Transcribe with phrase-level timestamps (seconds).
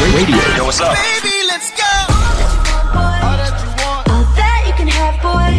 [0.00, 0.36] Radio.
[0.56, 0.94] Yo, what's up?
[0.94, 1.82] Baby, let's go.
[2.94, 5.52] All that you can have, boy.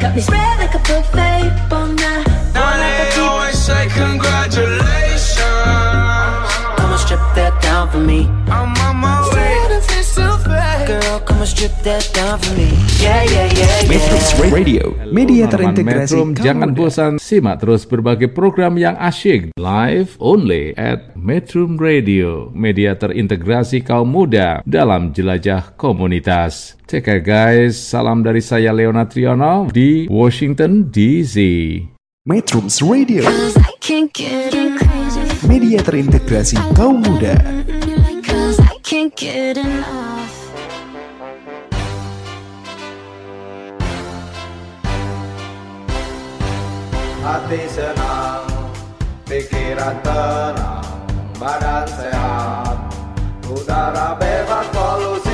[0.00, 1.68] Got me spread like a buffet.
[1.68, 1.96] Bon.
[1.96, 5.40] Now they always say congratulations.
[6.78, 8.30] Come and strip that down for me.
[11.56, 13.24] Yeah.
[14.52, 14.92] Radio.
[15.08, 16.78] Media terintegrasi Metrum, jangan muda.
[16.84, 24.12] bosan simak terus berbagai program yang asyik live only at Metrum Radio, media terintegrasi kaum
[24.12, 26.76] muda dalam jelajah komunitas.
[26.84, 31.40] Take care guys, salam dari saya Leona Triono di Washington DC.
[32.26, 33.24] Metrums Radio,
[35.48, 37.38] media terintegrasi kaum muda.
[38.26, 40.25] Cause I can't get enough.
[47.26, 48.46] Hati senang,
[49.26, 50.86] pikiran tenang,
[51.34, 52.78] badan sehat,
[53.50, 55.25] udara bebas polusi.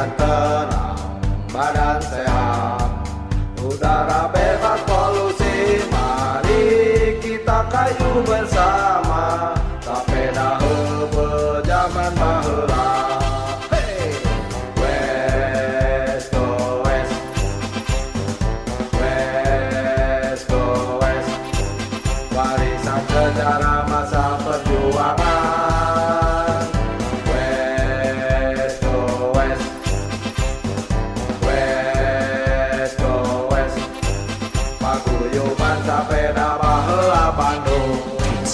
[0.00, 0.96] Pikiran tenang,
[1.52, 2.88] badan sehat,
[3.60, 5.84] udara bebas polusi.
[5.92, 6.64] Mari
[7.20, 8.79] kita kayu bersama,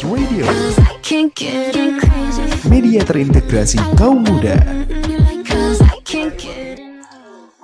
[0.06, 0.46] Radio,
[2.70, 4.54] media terintegrasi kaum muda.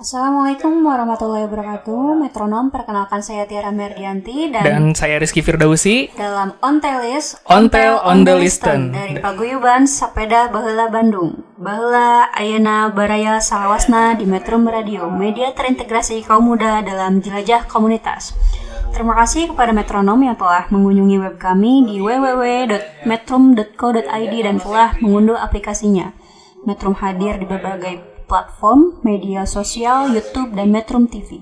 [0.03, 2.19] Assalamualaikum warahmatullahi wabarakatuh.
[2.19, 6.11] Metronom, perkenalkan saya Tiara Merdianti dan, Dan saya Rizky Firdausi.
[6.19, 8.91] dalam Ontelis Ontel on the Listen.
[8.91, 11.47] dari Paguyuban Sapeda Baheula Bandung.
[11.55, 18.35] Baheula Ayana Baraya Salawasna di Metrum Radio, media terintegrasi kaum muda dalam jelajah komunitas.
[18.93, 26.13] Terima kasih kepada metronom yang telah mengunjungi web kami di www.metrum.co.id dan telah mengunduh aplikasinya.
[26.69, 31.41] Metrum hadir di berbagai platform, media sosial, YouTube, dan Metrum TV.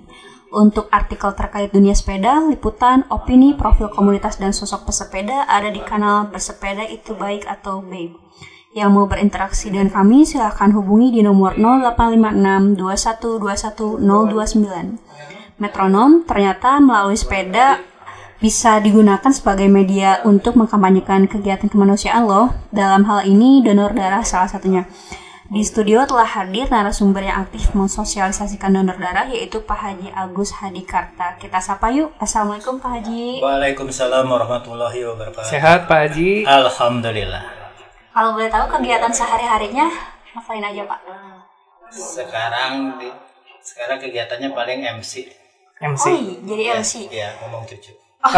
[0.55, 6.31] Untuk artikel terkait dunia sepeda, liputan, opini, profil komunitas, dan sosok pesepeda ada di kanal
[6.31, 8.15] Bersepeda Itu Baik atau Baik.
[8.71, 15.40] Yang mau berinteraksi dengan kami, silahkan hubungi di nomor 0856 2121 029.
[15.61, 17.77] Metronom ternyata melalui sepeda
[18.41, 22.49] bisa digunakan sebagai media untuk mengkampanyekan kegiatan kemanusiaan loh.
[22.73, 24.89] Dalam hal ini donor darah salah satunya.
[25.51, 31.37] Di studio telah hadir narasumber yang aktif mensosialisasikan donor darah yaitu Pak Haji Agus Hadikarta.
[31.37, 32.09] Kita sapa yuk.
[32.17, 33.45] Assalamualaikum Pak Haji.
[33.45, 35.45] Waalaikumsalam warahmatullahi wabarakatuh.
[35.45, 36.49] Sehat Pak Haji.
[36.49, 37.45] Alhamdulillah.
[38.17, 39.85] Kalau boleh tahu kegiatan sehari-harinya
[40.33, 40.99] ngapain aja Pak?
[41.93, 43.13] Sekarang di
[43.61, 45.40] sekarang kegiatannya paling MC.
[45.81, 46.05] MC.
[46.05, 46.93] Oh iya, jadi MC.
[47.09, 47.93] Iya, ngomong cucu.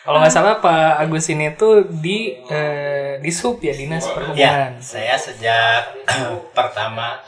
[0.00, 4.70] Kalau nggak salah Pak Agus ini tuh di eh, di sub ya dinas Ya, perhubungan.
[4.78, 5.82] saya sejak
[6.56, 7.18] pertama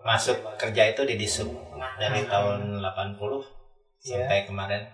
[0.00, 1.52] masuk kerja itu di Disub
[2.00, 3.20] dari tahun 80
[4.00, 4.88] sampai kemarin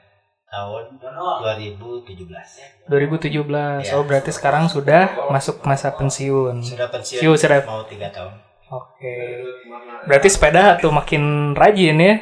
[0.45, 2.91] tahun 2017.
[2.91, 3.87] 2017.
[3.87, 3.95] Ya.
[3.95, 6.59] Oh berarti sekarang sudah masuk masa pensiun.
[6.59, 7.63] Sudah pensiun Siu, sudah.
[7.63, 8.35] mau tiga tahun.
[8.75, 9.15] Oke.
[10.11, 12.15] Berarti sepeda tuh makin rajin ya.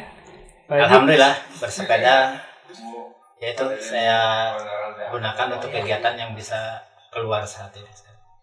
[0.69, 0.83] Haji?
[0.89, 2.17] Alhamdulillah bersepeda
[3.43, 4.53] yaitu saya
[5.11, 6.79] gunakan untuk kegiatan yang bisa
[7.11, 7.91] keluar saat ini.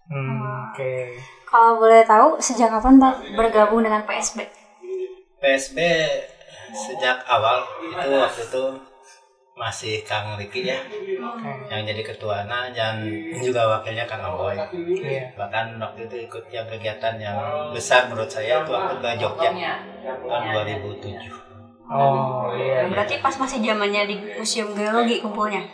[0.10, 1.16] Hmm, Oke.
[1.46, 4.46] Kalau boleh tahu sejak kapan Pak bergabung dengan PSB?
[5.40, 5.78] PSB
[6.70, 8.64] sejak awal itu waktu itu
[9.60, 10.80] masih Kang Riki ya
[11.68, 13.04] yang jadi ketuanya dan
[13.44, 14.56] juga wakilnya Kang Aboy
[15.04, 15.36] Iya.
[15.36, 17.36] bahkan waktu itu ikut yang kegiatan yang
[17.76, 19.52] besar menurut saya itu waktu ke Jogja
[20.08, 21.40] tahun 2007
[21.90, 22.86] Oh iya.
[22.86, 22.94] iya.
[22.94, 25.66] Berarti pas masih zamannya di Museum Geologi kumpulnya.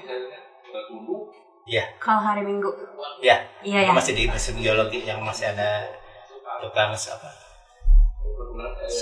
[1.67, 2.71] Iya, Kalau hari Minggu.
[3.19, 3.43] iya.
[3.65, 3.91] Iya ya.
[3.91, 5.91] Masih di museum geologi yang masih ada
[6.63, 7.29] tukang apa?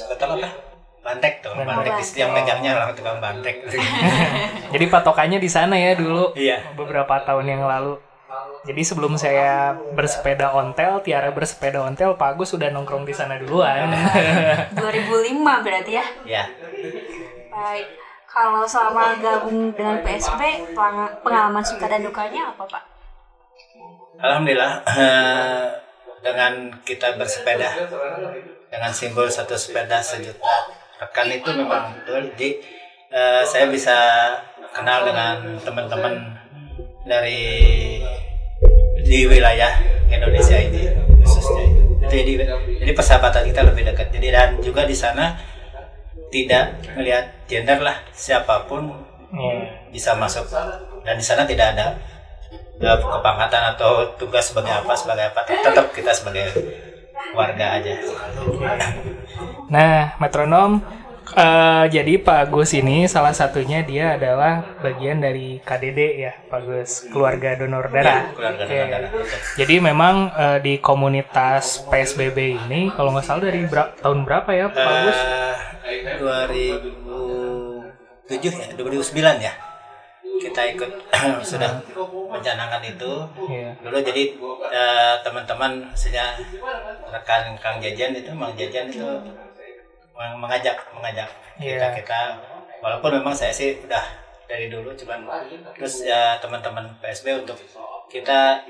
[0.10, 0.73] Betul apa?
[1.04, 3.68] Bantek tuh, bantek yang megangnya lah tukang bantek.
[4.74, 6.32] Jadi patokannya di sana ya dulu.
[6.32, 6.64] Iya.
[6.80, 8.00] Beberapa tahun yang lalu.
[8.64, 13.92] Jadi sebelum saya bersepeda ontel, Tiara bersepeda ontel, Pak Agus sudah nongkrong di sana duluan.
[14.80, 16.06] 2005 berarti ya.
[16.24, 16.44] Iya.
[17.52, 17.88] Baik.
[18.24, 22.84] Kalau selama gabung dengan PSB, pelang- pengalaman suka dan dukanya apa Pak?
[24.24, 25.64] Alhamdulillah eh,
[26.24, 27.70] dengan kita bersepeda
[28.72, 30.48] dengan simbol satu sepeda sejuta
[31.04, 32.32] rekan itu memang betul.
[32.34, 32.50] Jadi
[33.12, 33.98] eh, saya bisa
[34.72, 36.14] kenal dengan teman-teman
[37.04, 37.44] dari
[39.04, 39.76] di wilayah
[40.08, 40.88] Indonesia ini
[41.22, 41.66] khususnya.
[42.08, 42.40] Jadi
[42.80, 44.08] jadi persahabatan kita lebih dekat.
[44.16, 45.36] Jadi dan juga di sana
[46.32, 49.90] tidak melihat gender lah siapa pun Iya.
[49.90, 50.46] bisa masuk
[51.02, 51.98] dan di sana tidak ada
[52.86, 56.54] uh, kepangkatan atau tugas sebagai apa sebagai apa tetap kita sebagai
[57.34, 57.94] warga aja
[59.68, 60.82] Nah, metronom
[61.34, 67.08] eh, jadi Pak Agus ini salah satunya dia adalah bagian dari KDD ya, Pak Agus,
[67.10, 68.30] keluarga donor darah.
[68.30, 68.70] Ya, keluarga Oke.
[68.70, 69.10] donor darah.
[69.56, 74.68] Jadi memang eh, di komunitas PSBB ini kalau nggak salah dari bera- tahun berapa ya,
[74.70, 75.18] Pak Agus?
[75.84, 79.54] Eh, 2007 ya 2009 ya
[80.44, 80.92] kita ikut
[81.46, 81.72] sudah
[82.28, 83.12] mencanangkan itu
[83.46, 83.72] Iya.
[83.80, 84.24] dulu jadi
[84.68, 86.36] eh, teman-teman maksudnya
[87.06, 89.08] rekan Kang Jajan itu Mang Jajan itu
[90.14, 91.96] meng- mengajak mengajak kita Iya.
[91.96, 92.20] kita
[92.80, 94.04] walaupun memang saya sih udah
[94.44, 95.24] dari dulu cuman
[95.74, 97.58] terus ya teman-teman PSB untuk
[98.08, 98.62] kita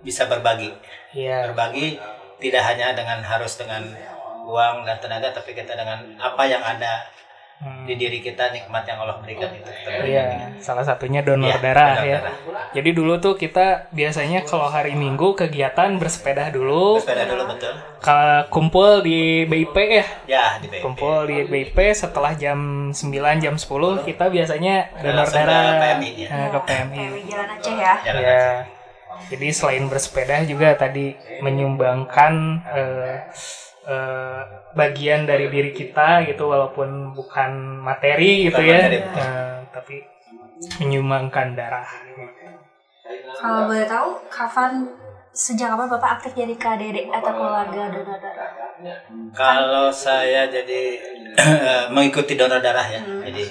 [0.00, 0.72] bisa berbagi
[1.12, 1.46] Iya.
[1.46, 2.00] berbagi
[2.38, 3.86] tidak hanya dengan harus dengan
[4.42, 7.06] uang dan tenaga tapi kita dengan apa yang ada
[7.62, 7.86] Hmm.
[7.86, 10.02] di diri kita nikmat yang Allah berikan itu kita berikan.
[10.04, 10.26] Iya,
[10.58, 12.18] salah satunya donor Iya, darah donor ya.
[12.18, 12.34] darah.
[12.72, 17.70] Jadi dulu tuh kita biasanya kalau hari Minggu kegiatan bersepeda dulu, Bersepeda dulu betul.
[17.96, 20.04] ke- kumpul di BIP ya.
[20.26, 20.82] Ya di BIP.
[20.82, 22.58] Kumpul di BIP setelah jam
[22.90, 22.98] 9
[23.38, 23.62] jam 10
[24.02, 25.62] kita biasanya donor ke darah
[25.94, 26.28] PMI, ya.
[26.28, 26.98] eh, ke PMI.
[26.98, 27.94] Kayak Jalan Aceh ya.
[28.02, 28.42] Jalan Ya.
[29.24, 32.32] Jadi selain bersepeda juga tadi menyumbangkan
[32.68, 33.16] eh,
[33.86, 34.42] eh,
[34.72, 38.98] bagian dari diri kita gitu walaupun bukan materi gitu Bukan ya, materi.
[39.02, 39.96] Eh, tapi
[40.78, 41.88] menyumbangkan darah.
[43.42, 44.86] Kalau boleh tahu, kapan
[45.32, 48.50] sejak apa Bapak aktif jadi KDD atau keluarga donor darah?
[49.32, 51.00] Kalau saya jadi
[51.94, 53.44] mengikuti donor darah ya, jadi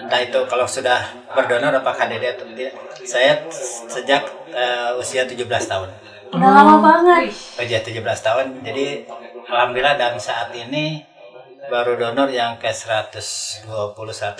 [0.00, 0.98] entah itu kalau sudah
[1.36, 2.74] berdonor apa KDD atau tidak,
[3.06, 3.44] saya
[3.86, 6.09] sejak eh, usia 17 tahun.
[6.30, 7.30] Udah lama banget.
[7.56, 9.04] Usia 17 tahun, jadi
[9.44, 11.02] alhamdulillah dan saat ini
[11.66, 13.66] baru donor yang ke 121,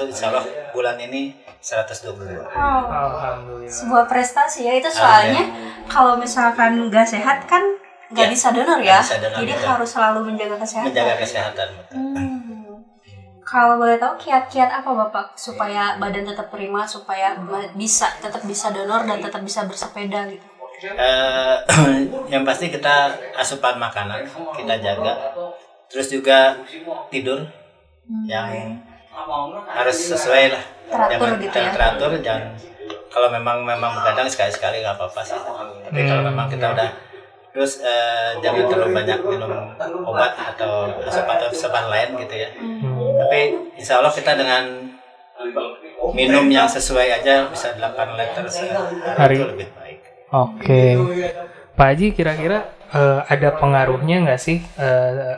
[0.05, 2.47] insya Allah bulan ini 122.
[2.47, 2.83] Wow.
[2.89, 3.71] Alhamdulillah.
[3.71, 5.45] Sebuah prestasi ya itu soalnya
[5.87, 7.63] kalau misalkan nggak sehat kan
[8.11, 8.99] nggak Ya, bisa donor ya.
[8.99, 9.69] bisa donor, Jadi betul.
[9.69, 10.89] harus selalu menjaga kesehatan.
[10.91, 11.69] Menjaga kesehatan.
[11.77, 11.97] betul.
[11.97, 12.39] Hmm.
[13.41, 17.35] Kalau boleh tahu kiat-kiat apa Bapak supaya badan tetap prima, supaya
[17.75, 20.47] bisa tetap bisa donor dan tetap bisa bersepeda gitu.
[20.81, 21.57] Eh,
[22.33, 24.25] yang pasti kita asupan makanan
[24.57, 25.13] kita jaga.
[25.91, 26.57] Terus juga
[27.13, 27.45] tidur
[28.25, 28.81] yang
[29.69, 30.65] harus sesuai lah.
[30.91, 31.71] Teratur Jangan- gitu ya.
[31.71, 32.51] teratur jangan.
[33.11, 35.39] Kalau memang memang begadang sekali sekali nggak apa apa sih.
[35.85, 36.91] Tapi kalau memang kita udah
[37.51, 39.51] terus eh, jangan terlalu banyak minum
[40.07, 42.49] obat atau asupan asupan lain gitu ya.
[43.21, 43.41] Tapi
[43.77, 44.87] insya Allah kita dengan
[46.15, 49.67] minum yang sesuai aja bisa 8 liter sehari lebih
[50.31, 50.95] Oke,
[51.75, 55.37] Pak Haji kira-kira eh, ada pengaruhnya nggak sih eh,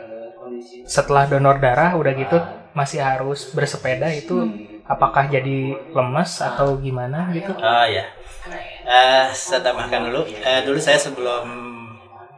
[0.85, 2.37] setelah donor darah udah gitu
[2.73, 4.49] masih harus bersepeda itu
[4.85, 7.53] apakah jadi lemes atau gimana gitu?
[7.53, 8.05] Oh ya,
[8.83, 10.27] Eh, saya tambahkan dulu.
[10.27, 11.47] Eh, dulu saya sebelum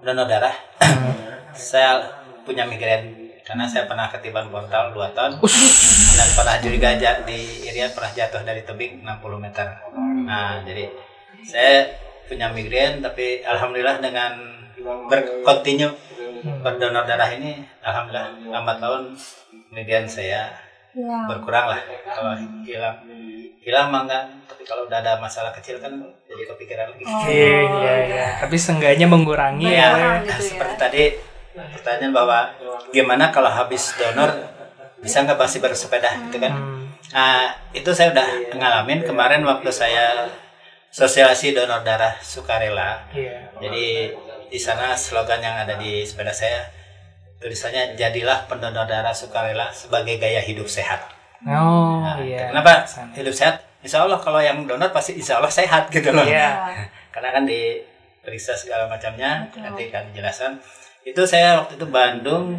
[0.05, 0.53] donor darah,
[1.57, 2.05] saya
[2.45, 5.31] punya migrain karena saya pernah ketiban frontal 2 tahun
[6.17, 6.89] dan pernah juga
[7.25, 9.67] di Irian pernah jatuh dari tebing 60 meter.
[10.25, 10.93] Nah, jadi
[11.45, 11.89] saya
[12.25, 14.33] punya migrain tapi alhamdulillah dengan
[15.09, 15.89] berkontinu
[16.61, 19.03] berdonor darah ini alhamdulillah lambat tahun
[19.71, 20.65] migrain saya
[20.95, 21.27] Ya.
[21.27, 21.81] berkurang lah.
[22.07, 23.03] Kalau hilang
[23.59, 24.23] hilang mah enggak.
[24.47, 25.91] Tapi kalau udah ada masalah kecil kan
[26.23, 27.03] jadi kepikiran lagi.
[27.03, 28.27] Iya, iya, iya.
[28.39, 29.91] Tapi seenggaknya mengurangi ya.
[29.91, 30.23] Ya.
[30.23, 30.39] gitu ya.
[30.39, 31.03] seperti tadi
[31.51, 32.39] pertanyaan bahwa
[32.95, 34.55] gimana kalau habis donor
[35.03, 36.53] bisa nggak masih bersepeda gitu kan?
[37.11, 40.31] Nah itu saya udah ngalamin kemarin waktu saya
[40.95, 43.51] sosialisasi donor darah sukarela Iya.
[43.59, 44.15] jadi
[44.47, 46.63] di sana slogan yang ada di sepeda saya
[47.35, 51.03] tulisannya jadilah pendonor darah sukarela sebagai gaya hidup sehat.
[51.43, 52.47] Oh Nah, iya.
[52.47, 53.59] Kenapa hidup sehat?
[53.83, 56.23] Insya Allah kalau yang donor pasti insya Allah sehat gitu loh.
[56.23, 56.71] Iya.
[57.13, 60.57] Karena kan diperiksa segala macamnya, nanti kan dijelaskan.
[61.03, 62.55] Itu saya waktu itu Bandung,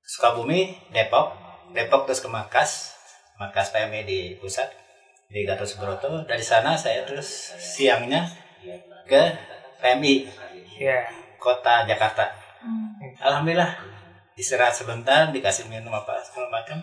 [0.00, 1.34] Sukabumi, Depok,
[1.70, 2.94] Depok terus ke Makas,
[3.36, 4.70] Makas PMI di pusat
[5.30, 6.26] di Gatot Subroto.
[6.26, 8.26] Dari sana saya terus siangnya
[9.06, 9.22] ke
[9.78, 10.26] PMI
[10.80, 11.06] Iya.
[11.38, 12.28] kota Jakarta.
[13.20, 13.78] Alhamdulillah
[14.34, 16.82] istirahat sebentar, dikasih minum apa segala macam.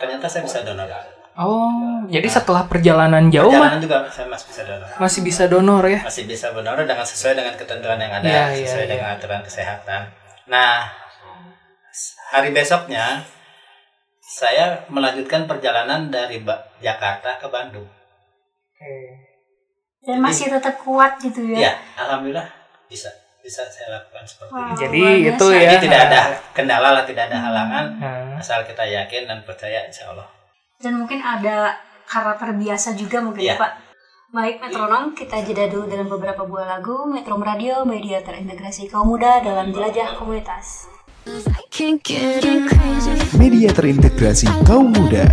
[0.00, 0.88] Ternyata saya bisa donor.
[1.38, 4.88] Oh, jadi setelah perjalanan jauh mah juga saya masih bisa donor.
[4.98, 6.00] masih bisa donor ya?
[6.02, 8.92] Masih bisa donor dengan sesuai dengan ketentuan yang ada, Iya, iya, sesuai iya.
[8.92, 10.00] dengan aturan kesehatan.
[10.50, 10.90] Nah,
[12.34, 13.22] hari besoknya
[14.30, 17.90] saya melanjutkan perjalanan dari Ba- Jakarta ke Bandung.
[20.00, 21.58] Dan masih tetap kuat gitu ya.
[21.58, 22.46] Iya, alhamdulillah
[22.86, 23.10] bisa
[23.40, 24.80] bisa saya lakukan seperti Wow, itu.
[24.80, 25.60] Jadi itu ya.
[25.66, 26.20] Jadi tidak ada
[26.54, 27.86] kendala lah, tidak ada halangan.
[27.98, 30.28] Nah, Asal kita yakin dan percaya insya Allah.
[30.80, 31.76] Dan mungkin ada
[32.08, 33.58] karakter biasa juga mungkin Iya.
[33.58, 33.72] ya Pak.
[34.30, 39.42] Baik metronom, kita jeda dulu dengan beberapa buah lagu Metro Radio, media terintegrasi kaum muda
[39.42, 40.86] dalam jelajah komunitas.
[43.36, 45.28] Media terintegrasi kaum muda.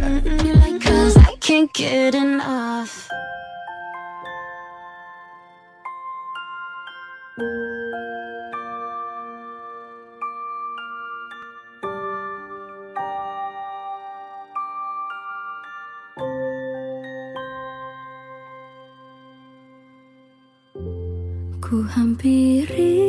[21.63, 23.06] Ku hampiri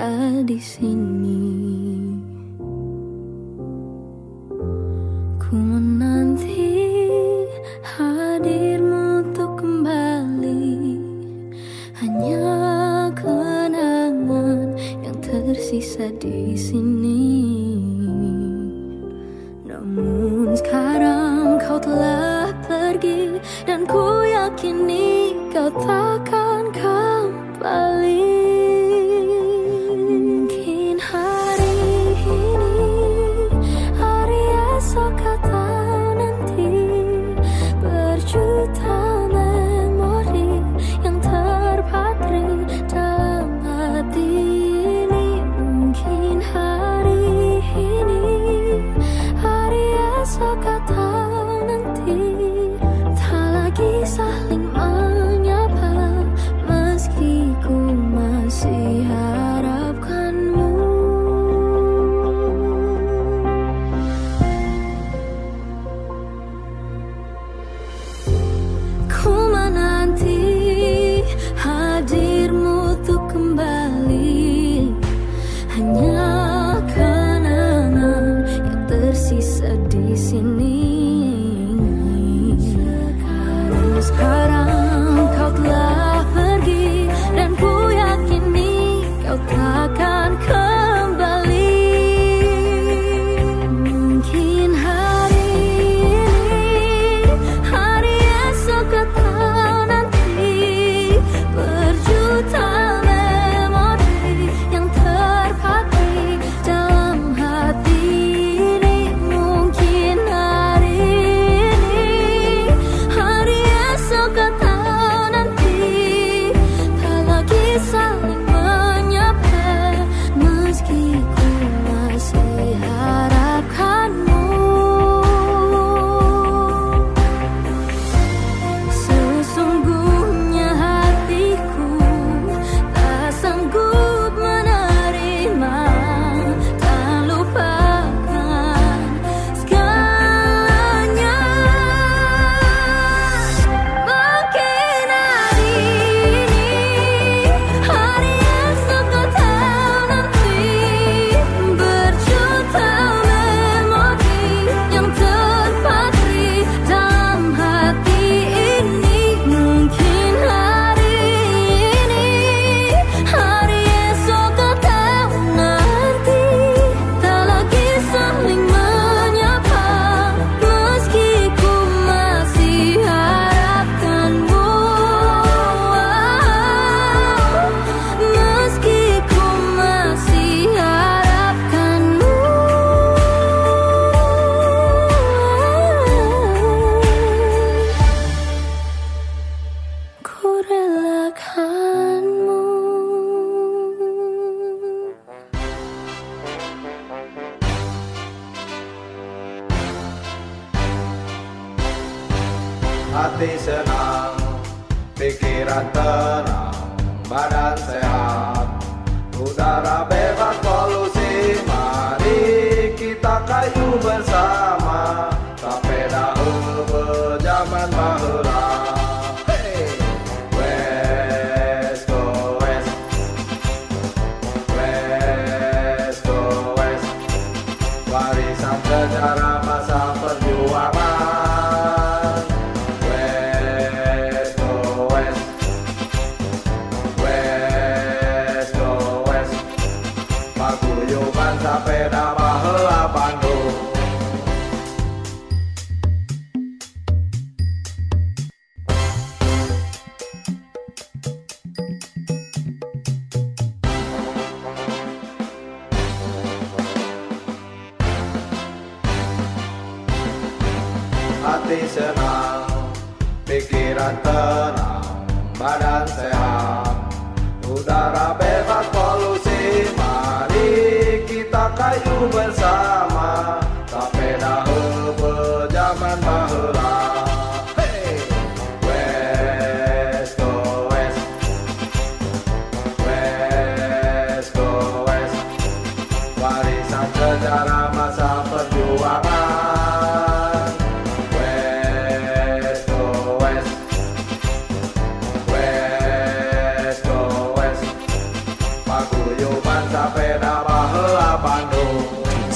[0.00, 1.44] kita di sini.
[5.36, 6.72] Ku menanti
[7.84, 10.96] hadirmu untuk kembali
[12.00, 12.48] hanya
[13.12, 14.72] kenangan
[15.04, 17.36] yang tersisa di sini.
[19.68, 23.36] Namun sekarang kau telah pergi
[23.68, 26.39] Dan ku yakini kau takkan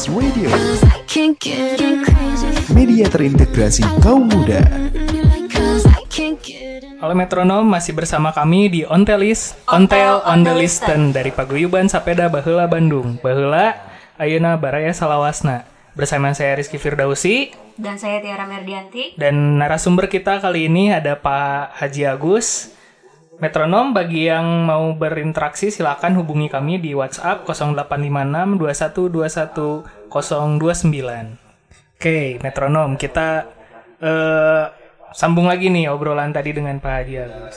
[0.05, 0.53] Kids Radio,
[2.77, 4.61] media terintegrasi kaum muda.
[7.01, 12.69] Halo metronom, masih bersama kami di Ontelis, Ontel on the Listen dari Paguyuban Sapeda Baheula
[12.69, 13.17] Bandung.
[13.25, 13.81] Baheula,
[14.21, 15.65] Ayeuna Baraya Salawasna.
[15.97, 19.17] Bersama saya Rizky Firdausi Dan saya Tiara Merdianti.
[19.17, 22.77] dan narasumber kita kali ini ada Pak Haji Agus.
[23.43, 31.39] Metronom bagi yang mau berinteraksi silakan hubungi kami di WhatsApp 0856 2121 029.
[31.95, 33.49] Oke, metronom kita
[33.99, 34.65] eh,
[35.11, 37.57] sambung lagi nih obrolan tadi dengan Pak Haji Agus.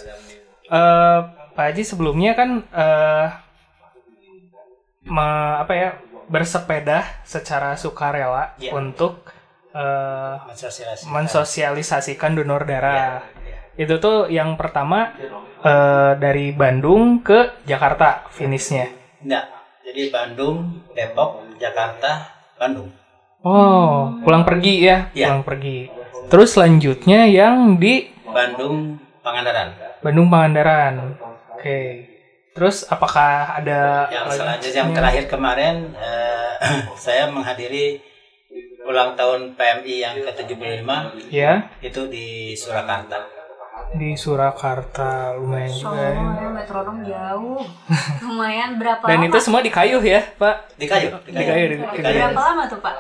[0.66, 1.20] Eh,
[1.52, 3.26] Pak Haji sebelumnya kan eh,
[5.06, 5.90] me- apa ya
[6.28, 8.72] bersepeda secara sukarela Iya.
[8.74, 9.24] untuk
[9.72, 11.12] eh, Mensosialisasikan.
[11.12, 13.24] mensosialisasikan donor darah.
[13.74, 15.14] Itu tuh yang pertama
[15.62, 18.90] eh, dari Bandung ke Jakarta finishnya.
[19.22, 19.46] Enggak.
[19.82, 22.90] Jadi Bandung, Depok, Jakarta, Bandung.
[23.46, 25.30] Oh, pulang pergi ya, Iya.
[25.30, 25.78] pulang pergi.
[26.28, 29.72] Terus selanjutnya yang di Bandung, Pangandaran.
[30.04, 30.94] Bandung Pangandaran.
[31.56, 31.80] Oke.
[32.58, 36.54] Terus apakah ada Yang selanjutnya yang terakhir kemarin eh,
[37.06, 38.02] saya menghadiri
[38.88, 40.90] ulang tahun PMI yang ke-75
[41.30, 43.37] Ya, itu di Surakarta.
[43.94, 46.04] Di Surakarta lumayan juga.
[46.12, 46.20] ya.
[46.52, 47.62] Metronom jauh.
[48.20, 49.30] Lumayan berapa Dan lama?
[49.30, 50.76] itu semua di kayu ya, Pak?
[50.76, 52.16] Di kayu, Di kayu, di, di kayu.
[52.20, 52.96] Berapa lama tuh Pak?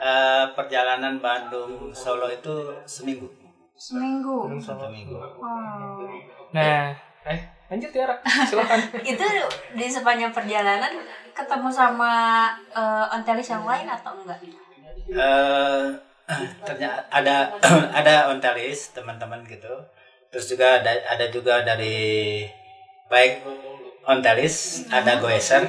[0.00, 3.26] Eh, perjalanan Bandung Solo itu seminggu.
[3.74, 4.48] Seminggu.
[4.56, 5.16] Satu minggu.
[5.16, 6.04] Oh.
[6.52, 6.92] Nah,
[7.24, 8.80] eh lanjut Tiara, silakan.
[9.06, 9.24] Itu
[9.72, 10.90] di sepanjang perjalanan
[11.30, 12.12] ketemu sama
[12.70, 14.38] eh, ontelis yang lain atau enggak?
[15.10, 15.82] eh
[16.66, 17.50] ternyata ada
[17.98, 19.70] ada ontelis teman-teman gitu
[20.30, 22.46] terus juga ada ada juga dari
[23.06, 23.42] baik
[24.04, 25.66] ontelis ada goeser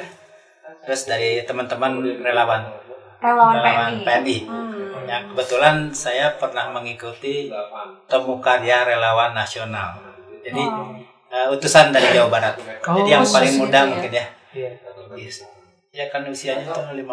[0.82, 2.64] terus dari teman-teman relawan
[3.22, 4.06] Relawan relawan PMI.
[4.06, 5.06] PMI Hmm.
[5.08, 7.50] yang kebetulan saya pernah mengikuti
[8.06, 9.98] temu karya relawan nasional
[10.40, 10.62] jadi
[11.28, 13.88] eh, utusan dari Jawa Barat Oh, jadi yang paling muda ya?
[13.88, 14.72] mungkin ya Iya.
[15.14, 15.38] Yes.
[15.92, 17.04] ya kan usianya tuh 58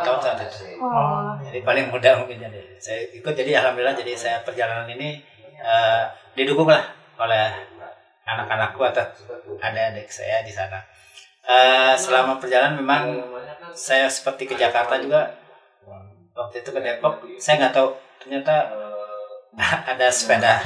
[0.00, 1.32] tahun saat itu Oh.
[1.40, 5.22] jadi paling muda mungkin jadi saya ikut jadi alhamdulillah jadi saya perjalanan ini
[5.58, 6.02] eh,
[6.34, 6.82] didukung lah
[7.18, 7.50] oleh
[8.24, 9.04] anak-anakku atau
[9.60, 10.80] adik-adik saya di sana.
[11.44, 13.20] Eh, selama perjalanan memang
[13.76, 15.28] saya seperti ke Jakarta juga.
[16.34, 18.66] Waktu itu ke Depok saya nggak tahu ternyata
[19.94, 20.58] ada sepeda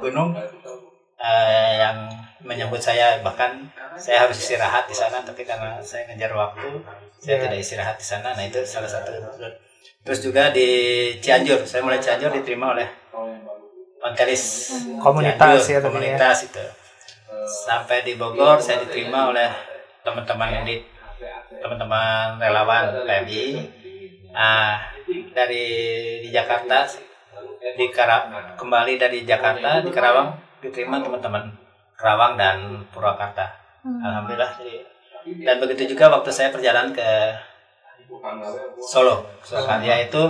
[0.00, 0.32] gunung
[1.18, 2.08] eh, yang
[2.40, 3.20] menyambut saya.
[3.20, 3.50] Bahkan
[3.98, 6.80] saya harus istirahat di sana tapi karena saya ngejar waktu
[7.22, 7.42] saya Ya.
[7.46, 8.34] tidak istirahat di sana.
[8.34, 9.10] Nah itu salah satu.
[10.02, 10.66] Terus juga di
[11.22, 12.88] Cianjur saya mulai Cianjur diterima oleh
[14.02, 15.86] Ontelis Komunitas ya Cianjur, ya.
[15.86, 16.64] komunitas itu.
[17.46, 19.50] Sampai di Bogor saya diterima oleh
[20.02, 20.82] teman-teman di
[21.62, 23.44] teman-teman relawan PMI
[24.32, 24.80] nah
[25.36, 25.66] dari
[26.24, 26.88] di Jakarta
[27.76, 28.26] di Kara,
[28.58, 31.52] kembali dari Jakarta di Karawang diterima teman-teman
[31.94, 33.46] Karawang dan Purwakarta.
[33.86, 34.58] Alhamdulillah.
[34.58, 34.92] Jadi
[35.46, 37.06] dan begitu juga waktu saya perjalanan ke
[38.82, 39.22] Solo.
[39.46, 40.22] Surakarta itu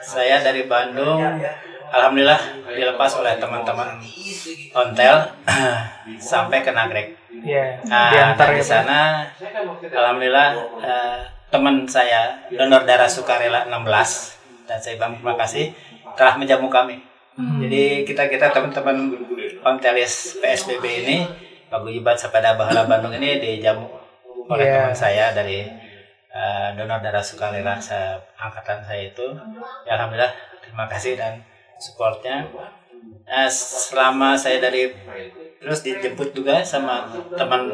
[0.00, 1.20] saya dari Bandung
[1.90, 3.98] alhamdulillah dilepas oleh teman-teman
[4.72, 5.16] ontel
[6.32, 7.08] sampai ke Nagrek.
[7.40, 9.00] Ya, Nah, di ya, sana
[9.90, 10.48] alhamdulillah
[10.82, 11.18] eh,
[11.50, 15.74] teman saya donor darah sukarela 16 dan saya bilang terima kasih
[16.14, 17.00] telah menjamu kami.
[17.40, 19.16] Jadi kita kita teman-teman
[19.64, 21.16] ontelis PSBB ini
[21.72, 23.86] paguyuban sepeda bahala Bandung ini dijamu
[24.50, 24.74] oleh Iya.
[24.90, 25.64] teman saya dari
[26.28, 27.78] eh, donor darah sukarela
[28.36, 29.26] angkatan saya itu.
[29.88, 31.40] Ya, alhamdulillah terima kasih dan
[31.80, 32.44] supportnya.
[33.24, 34.92] Eh, selama saya dari
[35.56, 37.68] terus dijemput juga sama teman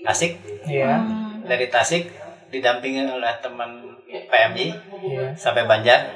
[0.00, 1.02] Tasik Iya.
[1.42, 2.06] dari Tasik
[2.48, 4.66] didampingi oleh teman PMI
[5.02, 5.24] Iya.
[5.34, 6.14] sampai Banjar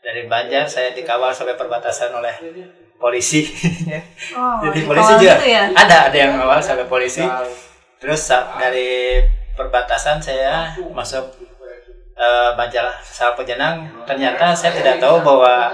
[0.00, 2.34] dari Banjar saya dikawal sampai perbatasan oleh
[2.96, 3.46] polisi
[4.34, 5.64] Oh, jadi polisi juga gitu ya?
[5.72, 7.22] ada ada yang awal sampai polisi
[7.98, 11.30] terus sa- dari perbatasan saya masuk
[12.16, 13.88] eh, Banjar Sal Pejenang.
[14.04, 15.72] Ternyata saya tidak tahu bahwa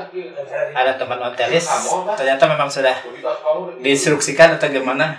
[0.74, 1.66] ada teman ontelis
[2.14, 2.94] ternyata memang sudah
[3.83, 5.18] diinstruksikan atau gimana.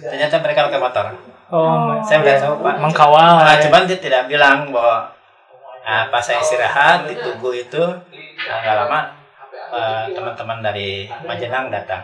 [0.00, 1.06] Ternyata mereka pakai motor.
[1.52, 2.40] Oh, saya iya.
[2.40, 2.80] tahu pak.
[2.80, 3.44] Mengkawal.
[3.44, 3.68] Nah, ya.
[3.68, 5.12] cuman dia tidak bilang bahwa
[5.84, 7.82] nah, pas saya istirahat ditunggu itu
[8.48, 9.00] nah, nggak lama
[9.76, 12.00] eh, teman-teman dari Majenang datang.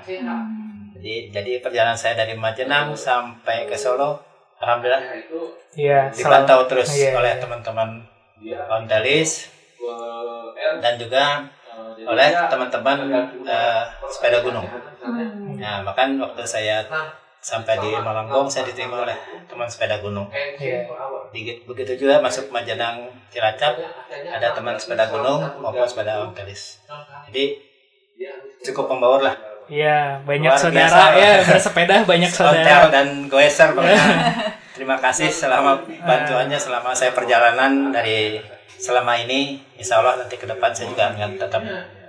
[0.99, 5.03] Jadi jadi perjalanan saya dari Majenang sampai ke Solo alhamdulillah
[5.79, 8.03] Iya, dipantau terus iya, oleh teman-teman
[8.68, 9.51] ontelis
[10.79, 11.24] dan juga
[12.01, 12.96] oleh teman-teman
[13.42, 14.66] eh, sepeda gunung.
[15.55, 16.83] Nah, bahkan waktu saya
[17.38, 20.27] sampai di Malangbong saya diterima oleh teman sepeda gunung.
[20.31, 20.90] Iya.
[21.31, 22.98] Di- Begitu juga masuk Majenang
[23.29, 23.79] Cilacap
[24.11, 26.83] ada teman sepeda gunung maupun sepeda ontelis.
[27.27, 27.62] Jadi
[28.61, 29.37] cukup membaur lah.
[29.68, 31.20] Iya, banyak Luar saudara biasa.
[31.20, 32.88] ya bersepeda banyak Ontel saudara.
[32.88, 34.01] dan goeser pokoknya.
[34.79, 38.38] Terima kasih selama bantuannya selama saya perjalanan dari
[38.79, 39.59] selama ini.
[39.75, 41.62] Insya Allah nanti ke depan saya juga akan tetap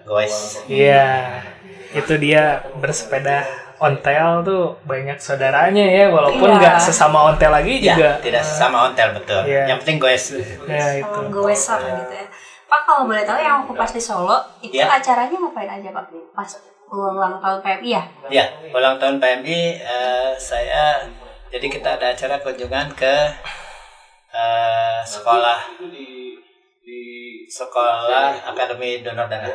[0.05, 0.61] goes.
[0.69, 1.41] Iya,
[1.91, 3.41] itu dia bersepeda
[3.81, 6.59] ontel tuh banyak saudaranya ya, walaupun Iya.
[6.61, 8.09] nggak sesama ontel lagi Ya, juga.
[8.21, 9.41] tidak sama ontel betul.
[9.49, 9.65] Iya.
[9.73, 10.25] Yang penting goes.
[10.69, 11.19] Ya itu.
[11.25, 12.25] Gitu ya.
[12.69, 14.93] Pak kalau boleh tahu yang aku pas di Solo itu Ya.
[14.93, 16.05] acaranya ngapain aja Pak?
[16.37, 16.49] Pas
[16.89, 18.03] ulang tahun PMI ya?
[18.29, 21.01] Ya, ulang tahun PMI eh, saya
[21.49, 23.15] jadi kita ada acara kunjungan ke
[24.33, 25.59] eh, sekolah.
[27.49, 29.49] sekolah Akademi Donor Darah.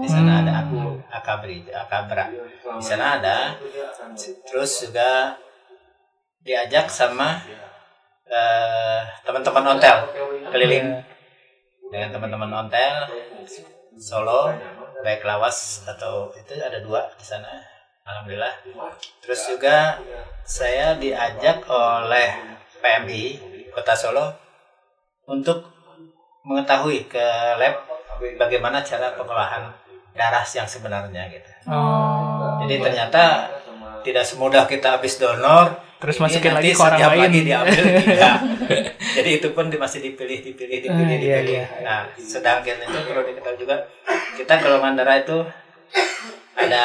[0.00, 2.32] Di sana ada aku Akabri, Akabra.
[2.80, 3.20] Di sana.
[3.20, 3.60] Ada.
[4.48, 5.36] Terus juga
[6.40, 7.44] diajak sama
[8.24, 10.08] eh, teman-teman ontel
[10.48, 10.96] keliling
[11.92, 13.04] dengan teman-teman ontel
[13.98, 14.54] Solo
[15.02, 17.77] baik lawas atau itu ada dua di sana
[18.08, 18.54] alhamdulillah
[19.20, 20.00] terus juga
[20.42, 22.28] saya diajak oleh
[22.80, 23.24] PMI
[23.70, 24.32] Kota Solo
[25.24, 25.68] untuk
[26.42, 27.84] mengetahui ke lab
[28.34, 29.68] bagaimana cara pengolahan
[30.12, 32.64] darah yang sebenarnya gitu Oh.
[32.64, 33.52] jadi ternyata
[34.00, 35.68] tidak semudah kita habis donor
[35.98, 37.20] Terus ini masukin nanti lagi ke orang lain.
[37.20, 38.36] lagi diambil tidak
[39.18, 41.66] jadi itu pun masih dipilih dipilih dipilih Ah, iya, dipilih iya.
[41.84, 43.76] nah sedangkan itu perlu diketahui juga
[44.32, 45.38] kita golongan darah itu
[46.58, 46.84] ada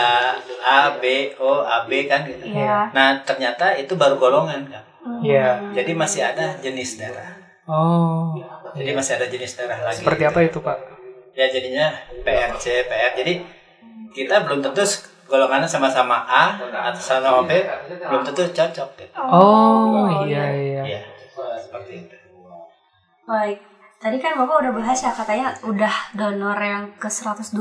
[0.61, 2.93] A B O A B kan gitu Iya.
[2.93, 4.83] nah ternyata itu baru golongan kan
[5.19, 5.73] Iya.
[5.73, 7.33] jadi masih ada jenis darah
[7.65, 8.35] Oh.
[8.75, 10.77] jadi masih ada jenis darah lagi Seperti apa itu Pak?
[11.33, 11.89] ya jadinya
[12.21, 13.41] PRC PR jadi
[14.13, 14.85] kita belum tentu
[15.25, 17.65] golongannya sama-sama A atau sama B
[18.05, 19.17] belum tentu cocok gitu.
[19.17, 20.81] Oh iya iya.
[20.85, 21.01] Iya,
[21.57, 22.17] seperti itu.
[23.25, 23.72] Baik.
[24.03, 27.55] Tadi kan Bapak udah bahas ya katanya udah donor yang ke 121.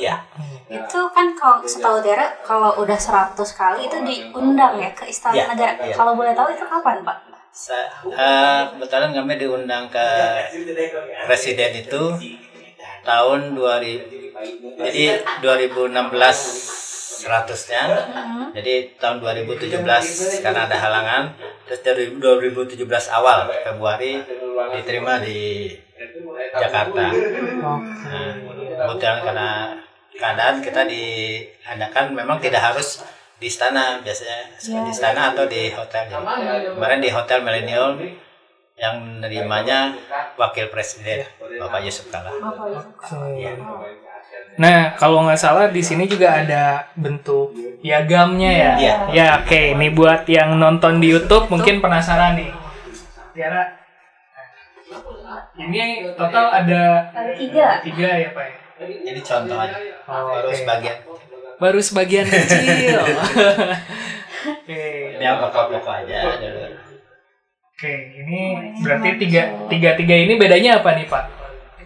[0.00, 0.16] Iya.
[0.64, 5.44] Itu kan kalau setahu Dera kalau udah 100 kali itu diundang ya ke Istana Iya,
[5.52, 5.72] Negara.
[5.78, 5.92] iya.
[5.92, 7.16] Kalau boleh tahu itu kapan, Pak?
[7.52, 10.08] Sa- eh, kebetulan kami diundang ke
[11.24, 12.02] presiden itu
[13.02, 14.32] tahun 2000
[14.78, 15.04] jadi
[15.40, 16.85] 2016
[17.16, 17.82] 100-nya
[18.52, 21.22] jadi tahun 2017 karena ada halangan
[21.64, 22.84] terus dari 2017
[23.16, 24.20] awal Februari
[24.76, 25.72] diterima di
[26.56, 27.08] Jakarta
[27.66, 27.80] Oh.
[27.82, 28.32] Nah,
[28.86, 29.50] kebetulan karena
[30.14, 33.02] keadaan kita diadakan memang tidak harus
[33.36, 36.08] di istana biasanya di istana atau di hotel.
[36.08, 38.00] Jadi, kemarin di hotel Millennium
[38.76, 39.96] yang nerimanya
[40.36, 42.32] wakil presiden Bapak Yusuf Kala.
[42.32, 42.92] Bapak Yusuf.
[43.34, 43.56] Iya.
[44.56, 47.52] Nah, kalau nggak salah di sini juga ada bentuk
[47.84, 48.72] piagamnya ya.
[48.80, 48.94] Iya.
[49.12, 49.76] Ya, oke.
[49.76, 52.50] Ini buat yang nonton di YouTube mungkin penasaran nih.
[53.36, 53.76] Tiara.
[55.56, 57.84] Ini total ada tiga.
[57.84, 58.44] tiga ya, Pak?
[58.48, 58.56] ya?
[58.84, 59.76] Ini contoh aja.
[60.08, 60.96] Oh, Baru sebagian.
[61.56, 63.00] Baru sebagian kecil.
[64.56, 64.84] Oke.
[65.16, 66.64] Ini yang pokok-pokok aja dulu.
[67.76, 67.92] Oke,
[68.24, 68.40] ini
[68.80, 71.24] berarti tiga tiga tiga ini bedanya apa nih Pak?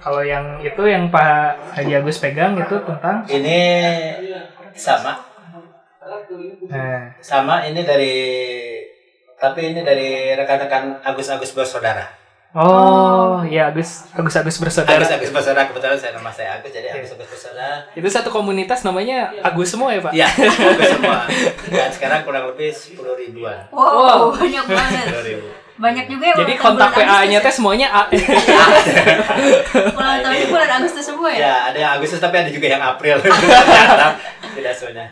[0.01, 3.61] Kalau yang itu yang Pak Haji Agus pegang itu tentang Ini
[4.73, 5.13] sama,
[6.73, 8.17] nah, sama ini dari
[9.37, 12.17] tapi ini dari rekan-rekan Agus-Agus bersaudara.
[12.57, 15.05] Oh, ya Agus Agus Agus bersaudara.
[15.05, 17.85] Agus-Agus bersaudara kebetulan saya nama saya Agus jadi Agus-Agus bersaudara.
[17.93, 20.13] Itu satu komunitas namanya Agus semua ya, Pak?
[20.17, 21.29] Ya, Agus semua.
[21.69, 23.69] Dan sekarang kurang lebih 10 ribuan.
[23.69, 25.07] Wow, banyak banget.
[25.13, 25.60] 10 ribu.
[25.81, 26.37] Banyak juga ya.
[26.45, 28.03] Jadi kontak tahun bulan PA-nya teh Agustus semuanya A.
[28.13, 28.21] ya.
[29.97, 31.41] Ulang tahunnya bulan Agustus semua ya?
[31.41, 33.17] Ya, ada yang Agustus tapi ada juga yang April.
[34.61, 35.09] Tidak semuanya.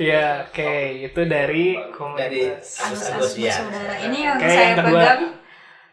[0.00, 0.72] Iya, oke.
[1.04, 2.80] Itu dari Dari komunitas.
[2.80, 3.54] Agus-Agus ya.
[3.60, 4.88] Saudara ini yang saya yang kedua.
[4.96, 5.22] pegang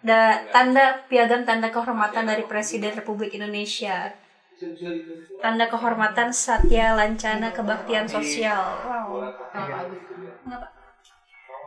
[0.07, 0.19] da,
[0.55, 4.15] tanda piagam tanda kehormatan dari Presiden Republik Indonesia.
[5.43, 8.63] Tanda kehormatan Satya Lancana Kebaktian Sosial.
[8.87, 9.35] Wow.
[9.51, 10.82] Kenapa?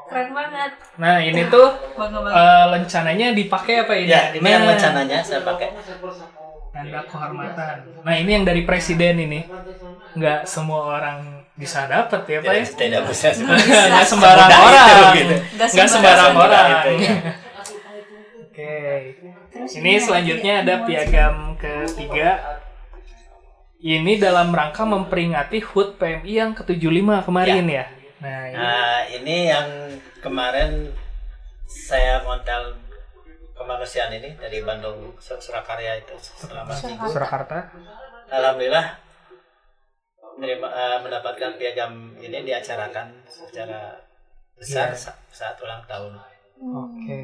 [0.07, 0.71] Keren banget.
[0.97, 2.39] Nah, ini tuh Bangga banget.
[2.39, 4.07] eh, lencananya dipakai apa ini?
[4.09, 5.75] Ya, ini yang rencananya saya pakai.
[6.71, 7.77] Tanda kehormatan.
[8.05, 9.41] Nah, ini yang dari presiden ini.
[10.15, 11.19] Nggak semua orang
[11.53, 12.63] bisa dapat ya, Pak ya?
[12.63, 13.27] Tidak, tidak bisa.
[13.35, 14.85] Nggak sembarang orang.
[14.87, 15.37] itu, gitu.
[15.57, 16.67] Nggak Nggak sembarang orang.
[16.71, 17.15] itu, ya.
[18.47, 18.75] Oke.
[19.57, 22.61] Ini selanjutnya ada piagam ketiga.
[23.77, 27.85] Ini dalam rangka memperingati HUT PMI yang ke-75 kemarin ya.
[28.27, 28.57] Nah, ini.
[28.59, 29.69] Nah, ini yang
[30.19, 30.91] kemarin
[31.65, 32.75] saya modal
[33.55, 37.07] kemanusiaan ini dari Bandung Sur- Surakarya itu selama minggu.
[37.07, 37.71] Surakarta.
[38.27, 38.99] Alhamdulillah
[40.37, 43.97] menerima, eh, mendapatkan piagam ini diacarakan secara
[44.53, 44.99] besar Iya.
[44.99, 46.13] sa- saat ulang tahun.
[46.59, 47.21] Oke.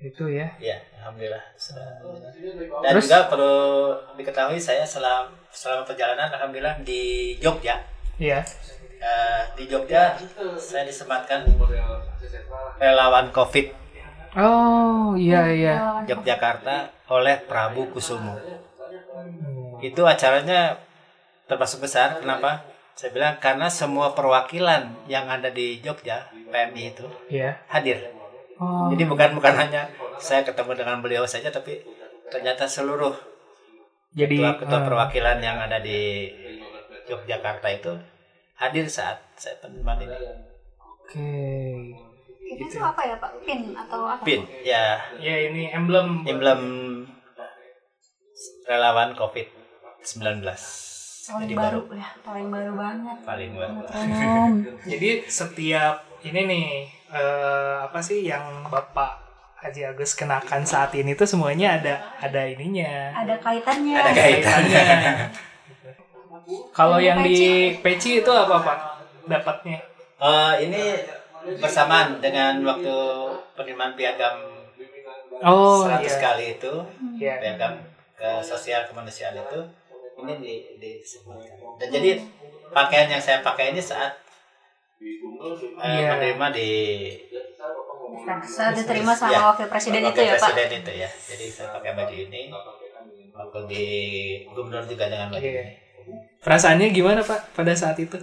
[0.00, 0.46] Itu ya.
[0.60, 1.42] Ya, alhamdulillah.
[2.84, 3.08] Dan Terus?
[3.08, 3.56] juga perlu
[4.14, 7.80] diketahui saya selama selama perjalanan alhamdulillah di Jogja.
[8.16, 8.44] Iya.
[9.04, 10.16] Eh, di Jogja
[10.56, 11.44] saya disematkan
[12.80, 13.84] relawan Covid
[14.34, 16.02] Oh, iya iya.
[16.10, 18.34] Yogyakarta oleh Prabu Kusumo.
[19.78, 20.74] Itu acaranya
[21.46, 22.18] termasuk besar.
[22.18, 22.66] Kenapa?
[22.98, 27.62] Saya bilang karena semua perwakilan yang ada di Jogja PMI itu Iya.
[27.70, 28.10] hadir.
[28.58, 28.90] Oh.
[28.90, 29.86] Jadi bukan bukan hanya
[30.18, 31.86] saya ketemu dengan beliau saja, tapi
[32.26, 33.14] ternyata seluruh
[34.18, 36.26] Jadi ketua-ketua eh, perwakilan yang ada di
[37.06, 37.92] Yogyakarta itu
[38.58, 40.14] hadir saat saya penerimaan ini.
[40.78, 41.30] Oke.
[42.44, 43.42] Itu tuh apa ya Pak?
[43.42, 44.22] Pin atau apa?
[44.22, 46.60] Pin, ya Ya ini emblem emblem
[48.68, 50.44] relawan COVID-19.
[51.24, 53.16] Paling Jadi baru baru ya, paling baru banget.
[53.24, 53.80] paling baru.
[54.92, 56.66] Jadi setiap ini nih
[57.08, 59.24] eh, apa sih yang Bapak
[59.64, 63.16] Haji Agus kenakan saat ini tuh semuanya ada ada ininya.
[63.16, 63.96] Ada kaitannya.
[63.96, 64.84] Ada kaitannya.
[66.70, 68.78] Kalau yang di peci itu apa Pak?
[69.24, 69.78] Dapatnya?
[70.16, 70.82] Eh, ini
[71.56, 72.96] bersamaan dengan waktu
[73.54, 74.36] penerimaan piagam
[75.42, 76.16] Oh 100 iya.
[76.16, 76.72] kali itu,
[77.18, 77.34] Iya.
[77.42, 77.74] piagam
[78.14, 79.60] ke sosial kemanusiaan itu,
[80.16, 81.76] ini di, disematkan.
[81.76, 82.10] Dan jadi
[82.70, 84.14] pakaian yang saya pakai ini saat
[84.96, 86.16] eh, Iya.
[86.16, 86.70] menerima di
[88.46, 89.40] Saat diterima sama Ya.
[89.44, 90.48] wakil presiden itu ya Pak.
[90.48, 91.10] presiden itu ya.
[91.10, 92.42] Jadi saya pakai baju ini.
[93.34, 93.84] Waktu di
[94.48, 95.60] gubernur juga dengan baju Iya.
[95.60, 95.74] ini.
[96.44, 98.20] Perasaannya gimana Pak pada saat itu?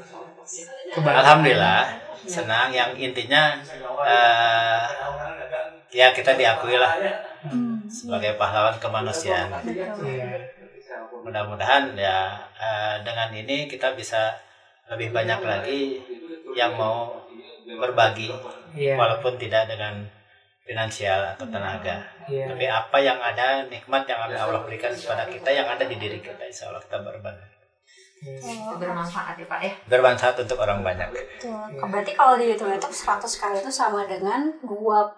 [0.93, 1.19] Kebahagiaan.
[1.23, 1.81] Alhamdulillah
[2.21, 3.57] senang yang intinya
[4.05, 4.83] eh,
[5.89, 6.95] ya kita diakui lah
[7.89, 9.49] sebagai pahlawan kemanusiaan.
[11.25, 14.35] Mudah-mudahan ya eh, dengan ini kita bisa
[14.91, 15.81] lebih banyak lagi
[16.57, 17.15] yang mau
[17.65, 18.29] berbagi
[18.71, 18.95] Iya.
[18.95, 19.99] walaupun tidak dengan
[20.63, 22.07] finansial atau tenaga.
[22.31, 22.47] Iya.
[22.47, 26.39] Tapi apa yang ada nikmat yang Allah berikan kepada kita yang ada di diri kita
[26.47, 27.60] insya Allah kita berbagi.
[28.21, 29.73] Bermanfaat ya Pak ya.
[29.89, 31.09] Bermanfaat untuk orang banyak.
[31.09, 31.49] Betul.
[31.89, 35.17] Berarti kalau dihitung itu 100 kali itu sama dengan 25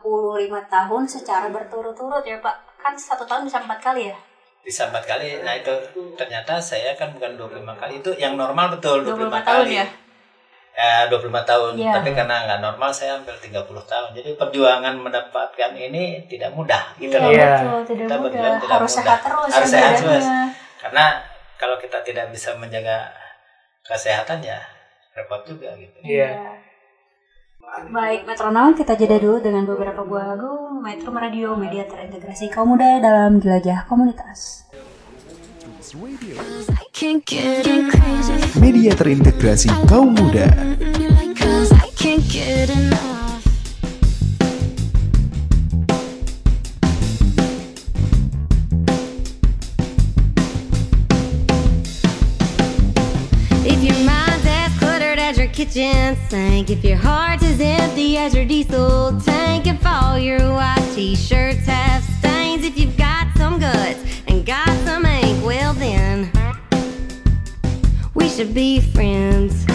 [0.72, 2.56] tahun secara berturut-turut ya Pak.
[2.80, 4.16] Kan satu tahun bisa empat kali ya?
[4.63, 5.44] Bisa empat kali.
[5.44, 5.76] Nah itu
[6.16, 9.76] ternyata saya kan bukan 25 kali itu yang normal betul 25, 25 tahun kali.
[9.76, 9.88] ya?
[10.74, 11.72] Ya, 25 tahun.
[11.76, 11.92] Iya.
[12.00, 14.10] Tapi karena nggak normal saya hampir 30 tahun.
[14.16, 17.30] Jadi perjuangan mendapatkan ini tidak mudah gitu loh.
[17.30, 17.52] Iya.
[17.84, 18.00] betul.
[18.00, 18.39] Tidak Kita mudah.
[18.63, 19.04] Harus mudah.
[19.04, 20.26] sehat terus Harus ya sehat terus.
[20.80, 21.06] Karena
[21.58, 23.12] kalau kita tidak bisa menjaga
[23.84, 24.60] kesehatan ya
[25.13, 25.98] repot juga gitu.
[26.04, 26.62] Iya.
[27.89, 33.00] Baik, metronom kita jeda dulu dengan beberapa buah lagu Metro Radio, media terintegrasi kaum muda
[33.02, 34.68] dalam jelajah komunitas.
[38.60, 40.48] Media terintegrasi kaum muda.
[55.65, 56.69] kitchen sink.
[56.69, 61.65] If your heart is empty as your diesel tank, if all your white t shirts
[61.67, 66.30] have stains, if you've got some guts and got some ink, well then,
[68.13, 69.65] we should be friends.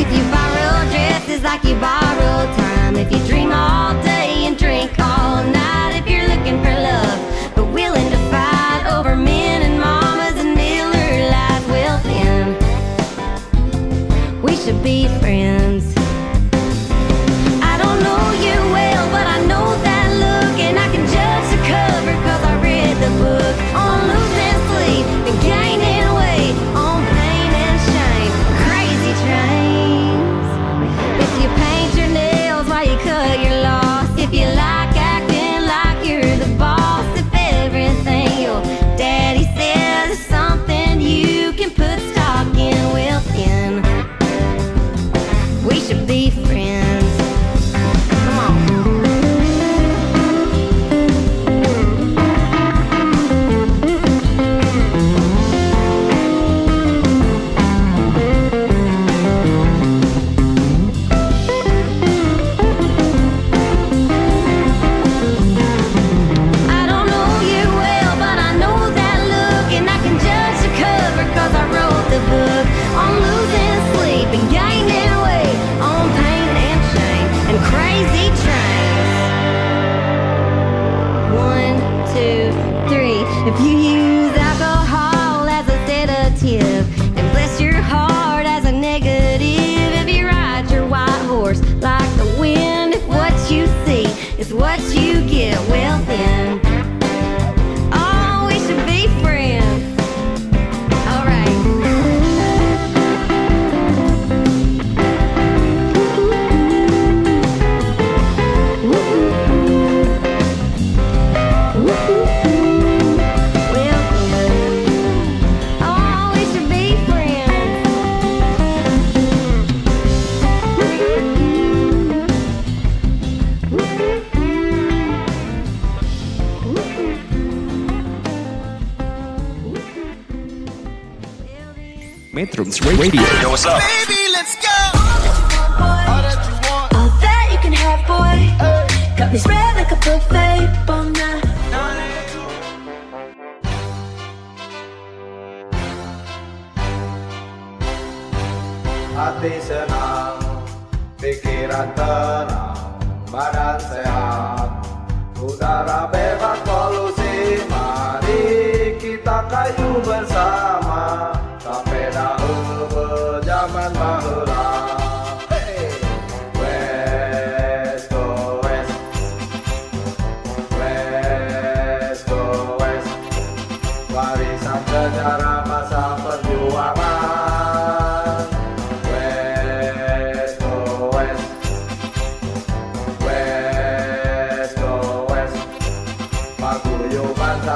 [0.00, 4.15] If you borrow dresses like you borrow time, if you dream all day,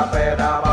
[0.07, 0.70] pera, pera,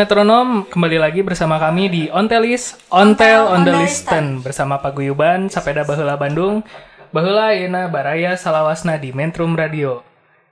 [0.00, 5.84] Metronom kembali lagi bersama kami di Ontelis Ontel on the Listen bersama Pak Paguyuban Sapeda
[5.84, 6.64] Bahula Bandung
[7.12, 10.00] Bahula Yena Baraya Salawasna di Mentrum Radio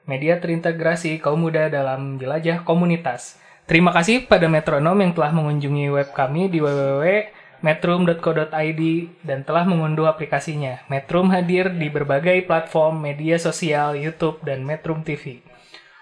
[0.04, 6.12] Media terintegrasi kaum muda dalam jelajah komunitas Terima kasih pada Metronom yang telah mengunjungi web
[6.12, 8.82] kami di www.metrum.co.id
[9.24, 10.84] dan telah mengunduh aplikasinya.
[10.92, 15.47] Metrum hadir di berbagai platform media sosial, YouTube, dan Metrum TV.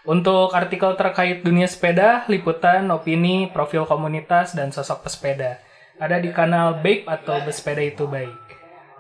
[0.07, 5.59] Untuk artikel terkait dunia sepeda, liputan, opini, profil komunitas, dan sosok pesepeda.
[5.98, 8.30] Ada di kanal Baik atau Bersepeda Itu Baik.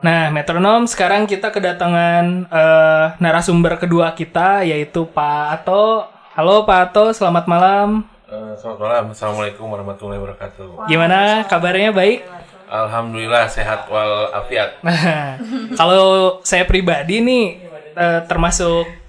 [0.02, 6.10] Nah, metronom, sekarang kita kedatangan uh, narasumber kedua kita, yaitu Pak Ato.
[6.34, 8.02] Halo Pak Ato, selamat malam.
[8.26, 10.90] Eh, selamat malam, Assalamualaikum warahmatullahi wabarakatuh.
[10.90, 12.26] Gimana kabarnya baik?
[12.66, 14.82] Alhamdulillah sehat walafiat.
[14.82, 15.38] Nah,
[15.78, 17.62] kalau saya pribadi nih,
[17.94, 19.05] uh, termasuk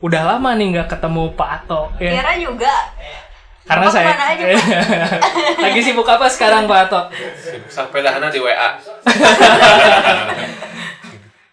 [0.00, 2.12] udah lama nih nggak ketemu Pak Ato ya.
[2.16, 2.74] Kira juga.
[3.68, 4.44] Karena Bapak saya aja,
[5.68, 7.00] lagi sibuk apa sekarang Pak Ato?
[7.70, 8.74] Sepedahana di WA.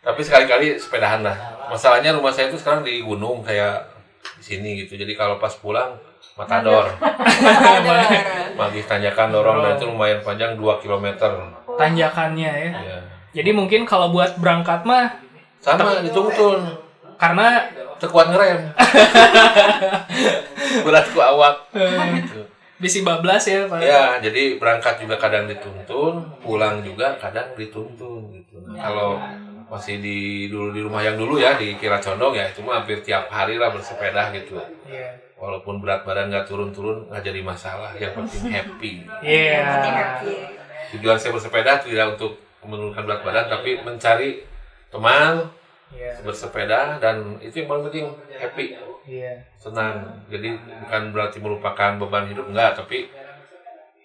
[0.07, 1.35] Tapi sekali-kali sepedahan lah.
[1.67, 3.91] Masalahnya rumah saya itu sekarang di gunung kayak
[4.39, 4.95] di sini gitu.
[4.95, 5.99] Jadi kalau pas pulang
[6.39, 6.89] matador.
[8.57, 11.05] Magih tanjakan dorong dan itu lumayan panjang 2 km.
[11.75, 12.71] Tanjakannya ya.
[12.71, 12.99] Ya.
[13.35, 15.21] Jadi mungkin kalau buat berangkat mah
[15.61, 16.87] Sama dituntun.
[17.17, 17.65] karena
[17.97, 18.59] Tekuat ngerem.
[20.85, 21.55] Berat ku awak.
[21.73, 22.41] Gitu.
[22.77, 23.81] bisi bablas ya Pak.
[23.81, 28.61] Ya, jadi berangkat juga kadang dituntun, pulang juga kadang dituntun gitu.
[28.69, 29.17] Nah, kalau
[29.67, 33.03] masih di dulu di rumah yang dulu ya di Kira Condong ya itu mah hampir
[33.03, 34.61] tiap hari lah bersepeda gitu.
[34.87, 35.17] Iya.
[35.41, 38.93] Walaupun berat badan nggak turun-turun nggak jadi masalah, yang penting happy.
[39.25, 39.65] Iya.
[40.93, 44.45] Tujuan saya bersepeda tidak untuk menurunkan berat badan tapi mencari
[44.87, 45.49] teman
[45.88, 46.19] Iya.
[46.19, 48.75] bersepeda dan itu yang paling penting happy
[49.07, 49.39] Iya.
[49.55, 50.51] senang jadi
[50.83, 53.07] bukan berarti merupakan beban hidup enggak tapi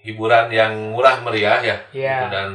[0.02, 2.14] hiburan yang murah meriah ya Iya.
[2.16, 2.26] gitu.
[2.30, 2.48] dan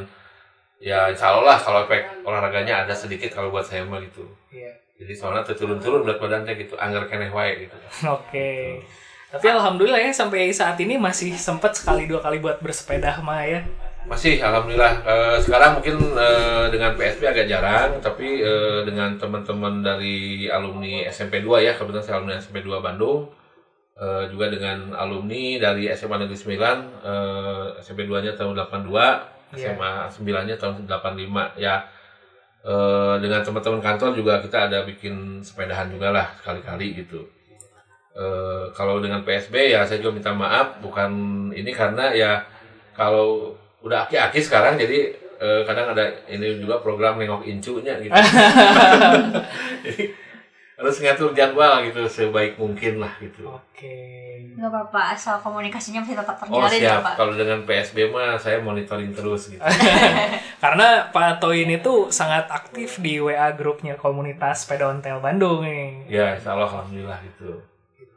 [0.78, 4.71] ya insya Allah lah kalau efek olahraganya ada sedikit kalau buat saya mah gitu Iya.
[4.95, 7.75] jadi soalnya turun-turun berat badannya gitu anggar keneh wae gitu
[8.07, 8.80] Oke.
[9.28, 13.59] Tapi alhamdulillah ya sampai saat ini masih sempat sekali dua kali buat bersepeda mah ya.
[14.08, 14.93] Masih alhamdulillah.
[15.03, 21.43] Eh, sekarang mungkin eh, dengan PSB agak jarang tapi eh, dengan teman-teman dari alumni SMP
[21.43, 23.28] 2 ya kebetulan saya alumni SMP 2 Bandung
[23.97, 26.53] Eh, juga dengan alumni dari SMA Negeri 9
[27.01, 28.93] eh, SMP 2 nya tahun 82
[29.58, 29.74] Iya.
[29.74, 31.82] SMA 9 nya tahun 85 ya.
[32.62, 37.26] Eh, dengan teman-teman kantor juga kita ada bikin sepedahan juga lah sekali-kali gitu.
[38.14, 41.10] Eh, kalau dengan PSB ya saya juga minta maaf bukan
[41.58, 42.45] ini karena ya
[42.93, 48.11] kalau udah aki-aki sekarang jadi eh, kadang ada ini juga program nengok incunya gitu
[49.88, 50.03] jadi
[50.77, 53.97] harus ngatur jadwal gitu sebaik mungkin lah gitu Oke.
[54.57, 57.13] Nggak apa-apa, asal komunikasinya masih tetap oh terjalin ya siap Pak.
[57.13, 59.61] kalau dengan PSB mah saya monitoring terus gitu
[60.63, 66.09] Karena Pak Ato ini tuh sangat aktif di WA grupnya komunitas sepeda ontel Bandung nih.
[66.09, 67.61] ya insya Allah alhamdulillah gitu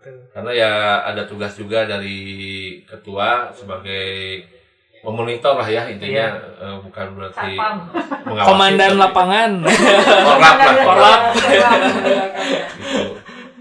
[0.00, 0.16] Gitu.
[0.32, 0.72] karena ya
[1.04, 2.16] ada tugas juga dari
[2.88, 4.40] ketua sebagai
[5.00, 6.26] memonitor lah ya intinya
[6.60, 7.56] eh, bukan berarti
[8.26, 9.50] mengawasi Komandan tapi- lapangan.
[10.28, 11.20] korlap lah Korlap.
[11.24, 13.02] gitu.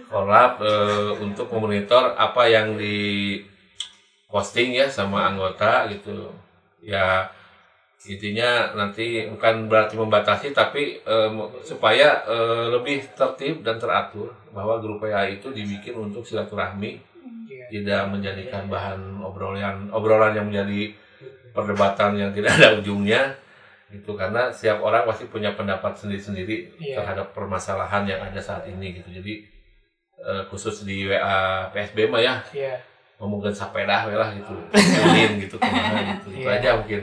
[0.10, 3.40] Korlap eh, untuk memonitor apa yang di
[4.28, 6.30] posting ya sama anggota gitu
[6.82, 7.26] ya
[8.00, 11.30] intinya nanti bukan berarti membatasi tapi eh,
[11.62, 17.00] supaya eh, lebih tertib dan teratur bahwa grup WA itu dibikin untuk silaturahmi
[17.70, 20.90] tidak menjadikan bahan obrolan obrolan yang menjadi
[21.60, 23.36] perdebatan yang tidak ada ujungnya
[23.90, 27.02] gitu karena setiap orang pasti punya pendapat sendiri-sendiri Iya.
[27.02, 29.34] terhadap permasalahan yang ada saat ini gitu jadi
[30.20, 31.38] eh, khusus di WA
[31.70, 32.78] PSB mah ya Iya.
[33.18, 34.54] ngomongin sepeda we lah gitu
[35.04, 36.58] Ulin gitu ke mana gitu itu Iya.
[36.58, 37.02] aja mungkin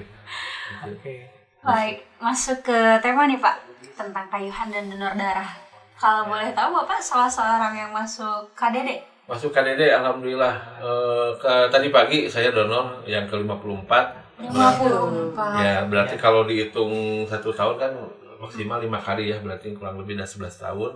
[0.66, 0.92] Gitu.
[0.92, 1.14] Oke.
[1.62, 3.54] Baik, masuk ke tema nih Pak
[3.92, 5.46] tentang kayuhan dan donor darah.
[5.94, 8.98] Kalau boleh tahu Bapak salah seorang yang masuk KDD.
[9.24, 15.64] masuk KDD alhamdulillah Eh, ke tadi pagi saya donor yang ke 54 54.
[15.64, 17.92] ya berarti kalau dihitung satu tahun kan
[18.36, 20.92] maksimal lima kali ya berarti kurang lebih udah 11 tahun.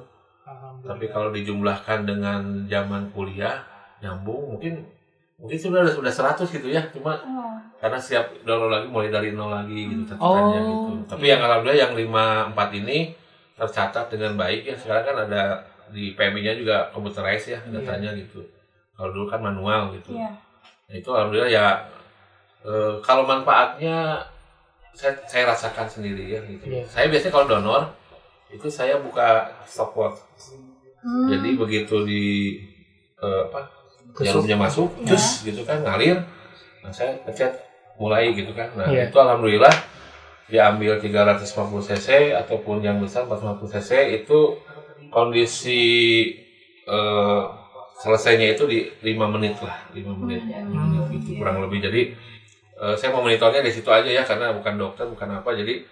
[0.84, 3.62] Tapi kalau dijumlahkan dengan zaman kuliah
[4.00, 4.82] nyambung mungkin
[5.40, 7.16] mungkin sebenarnya sudah 100 gitu ya cuma
[7.80, 11.16] karena siap donor lagi mulai dari nol lagi gitu catatannya Oh, gitu.
[11.16, 11.36] tapi iya.
[11.36, 11.92] yang alhamdulillah yang
[12.52, 12.98] 54 ini
[13.56, 15.42] tercatat dengan baik ya sekarang kan ada
[15.88, 18.40] di PMI-nya juga computerized ya datanya gitu.
[18.94, 20.12] Kalau dulu kan manual gitu.
[20.12, 20.28] Iya.
[20.88, 21.66] Nah, itu alhamdulillah ya
[22.66, 24.20] eh, kalau manfaatnya
[24.92, 26.64] saya, saya rasakan sendiri ya gitu.
[26.66, 26.84] Iya.
[26.88, 27.82] Saya biasanya kalau donor
[28.50, 30.18] itu saya buka stopwatch.
[31.00, 32.24] Jadi begitu di
[33.16, 33.70] eh, apa
[34.20, 36.20] jarumnya masuk, cus gitu kan ngalir.
[36.84, 37.52] Nah, saya pencet
[37.96, 38.68] mulai gitu kan.
[38.76, 39.08] Nah, Iya.
[39.08, 39.72] itu alhamdulillah
[40.50, 43.90] diambil 350 cc ataupun yang besar 450 cc
[44.20, 44.58] itu
[45.14, 45.82] kondisi
[46.84, 47.42] eh,
[48.00, 52.02] selesainya itu di 5 menit lah 5 menit, 5 menit gitu kurang lebih jadi
[52.80, 55.50] eh, saya mau monitornya di situ aja ya karena bukan dokter bukan apa.
[55.52, 55.84] Jadi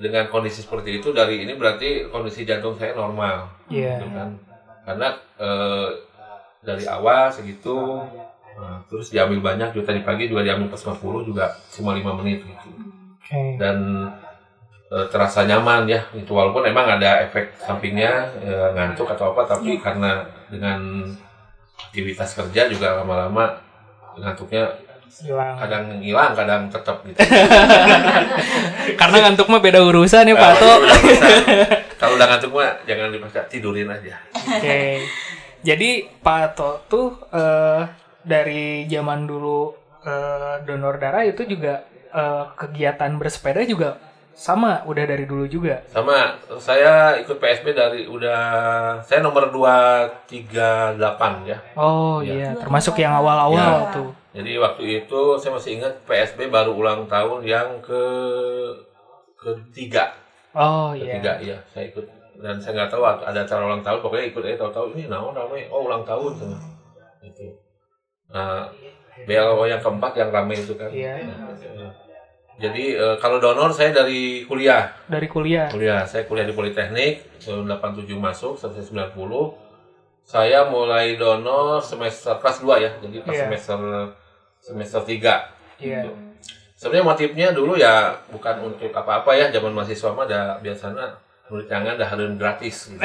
[0.00, 3.50] dengan kondisi seperti itu dari ini berarti kondisi jantung saya normal.
[3.68, 4.00] Iya.
[4.00, 4.28] gitu kan.
[4.86, 5.08] Karena
[5.38, 5.88] eh,
[6.62, 7.74] dari awal segitu
[8.54, 12.46] nah, terus diambil banyak juga tadi pagi juga diambil pas 50 juga cuma 5 menit
[12.46, 12.68] gitu.
[13.22, 13.56] Oke.
[13.56, 13.78] dan
[14.92, 16.28] terasa nyaman ya itu.
[16.36, 21.08] Walaupun emang ada efek sampingnya eh, ngantuk atau apa tapi karena dengan
[21.88, 23.56] aktivitas kerja juga lama-lama
[24.16, 24.68] ngantuknya
[25.14, 25.54] Hilang.
[25.56, 27.20] kadang hilang kadang tetap gitu
[28.96, 30.72] Karena ngantuk mah beda urusan ya Eh, Pak To.
[32.00, 35.04] kalau udah ngantuk mah jangan dipaksa tidurin aja Oke.
[35.60, 37.80] Jadi Pak To tuh eh,
[38.20, 43.98] dari zaman dulu eh, donor darah itu juga eh, kegiatan bersepeda juga
[44.32, 45.84] sama udah dari dulu juga.
[45.86, 48.40] sama saya ikut PSB dari udah
[48.98, 50.96] saya nomor 238
[51.44, 52.32] ya Oh Iya.
[52.32, 53.92] iya, termasuk yang awal-awal Ya.
[53.92, 54.10] tuh.
[54.32, 58.02] Jadi waktu itu saya masih ingat PSB baru ulang tahun yang ke
[59.34, 60.08] ketiga,
[60.52, 61.18] Oh iya.
[61.18, 62.04] ketiga ya saya ikut
[62.38, 65.68] dan saya nggak tahu ada acara ulang tahun pokoknya ikut eh tahu-tahu ini naon namanya
[65.68, 66.58] oh ulang tahun sana.
[67.20, 67.52] Gitu.
[68.30, 68.68] Nah
[69.22, 70.88] BLO yang keempat yang ramai itu kan.
[70.88, 71.20] Iya.
[72.56, 75.66] Jadi eh, kalau donor saya dari kuliah, Dari kuliah.
[75.68, 79.12] kuliah saya kuliah di Politeknik tahun 87 masuk sampai 90
[80.22, 83.40] saya mulai donor semester kelas 2 ya jadi pas Iya.
[83.44, 83.80] semester
[84.62, 86.06] semester 3 Iya.
[86.72, 91.94] sebenarnya motifnya dulu ya bukan untuk apa-apa ya zaman mahasiswa mah ada biasanya nulis tangan
[91.94, 93.02] dah harus gratis gitu.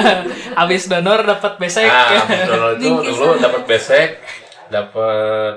[0.58, 1.84] Habis donor dapat besek.
[1.84, 4.08] nah habis donor itu dulu dapat besek
[4.70, 5.54] dapat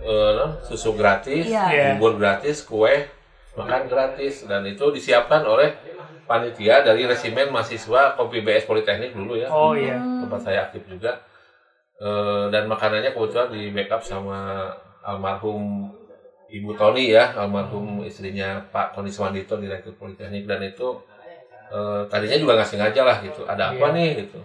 [0.00, 1.96] eh, non, susu gratis Iya.
[1.96, 3.08] bubur gratis kue
[3.52, 5.74] makan gratis dan itu disiapkan oleh
[6.24, 9.96] panitia dari resimen mahasiswa Kopi BS Politeknik dulu ya Oh iya.
[9.96, 11.18] tempat saya aktif juga
[12.00, 14.72] Eh, dan makanannya kebetulan di backup sama
[15.04, 15.92] almarhum
[16.48, 20.96] Ibu Tony ya almarhum istrinya Pak Tony Swandito direktur Politeknik dan itu
[21.68, 23.96] eh, tadinya juga nggak sengaja lah gitu ada apa Iya.
[24.00, 24.40] nih gitu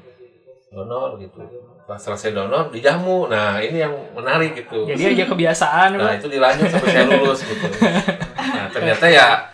[0.67, 1.39] donor gitu
[1.87, 6.67] pas selesai donor dijamu nah ini yang menarik gitu Jadi aja kebiasaan Nah itu dilanjut
[6.67, 7.65] sampai saya lulus gitu.
[8.55, 9.47] Nah ternyata ya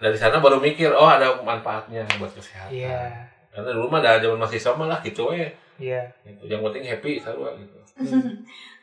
[0.00, 2.72] dari sana baru mikir oh ada manfaatnya buat kesehatan.
[2.72, 3.28] Iya.
[3.52, 5.52] Karena dulu mah ada zaman masih sama lah gitu ya.
[5.78, 6.02] Iya.
[6.22, 6.42] Gitu.
[6.46, 7.76] Yang penting happy sarua gitu.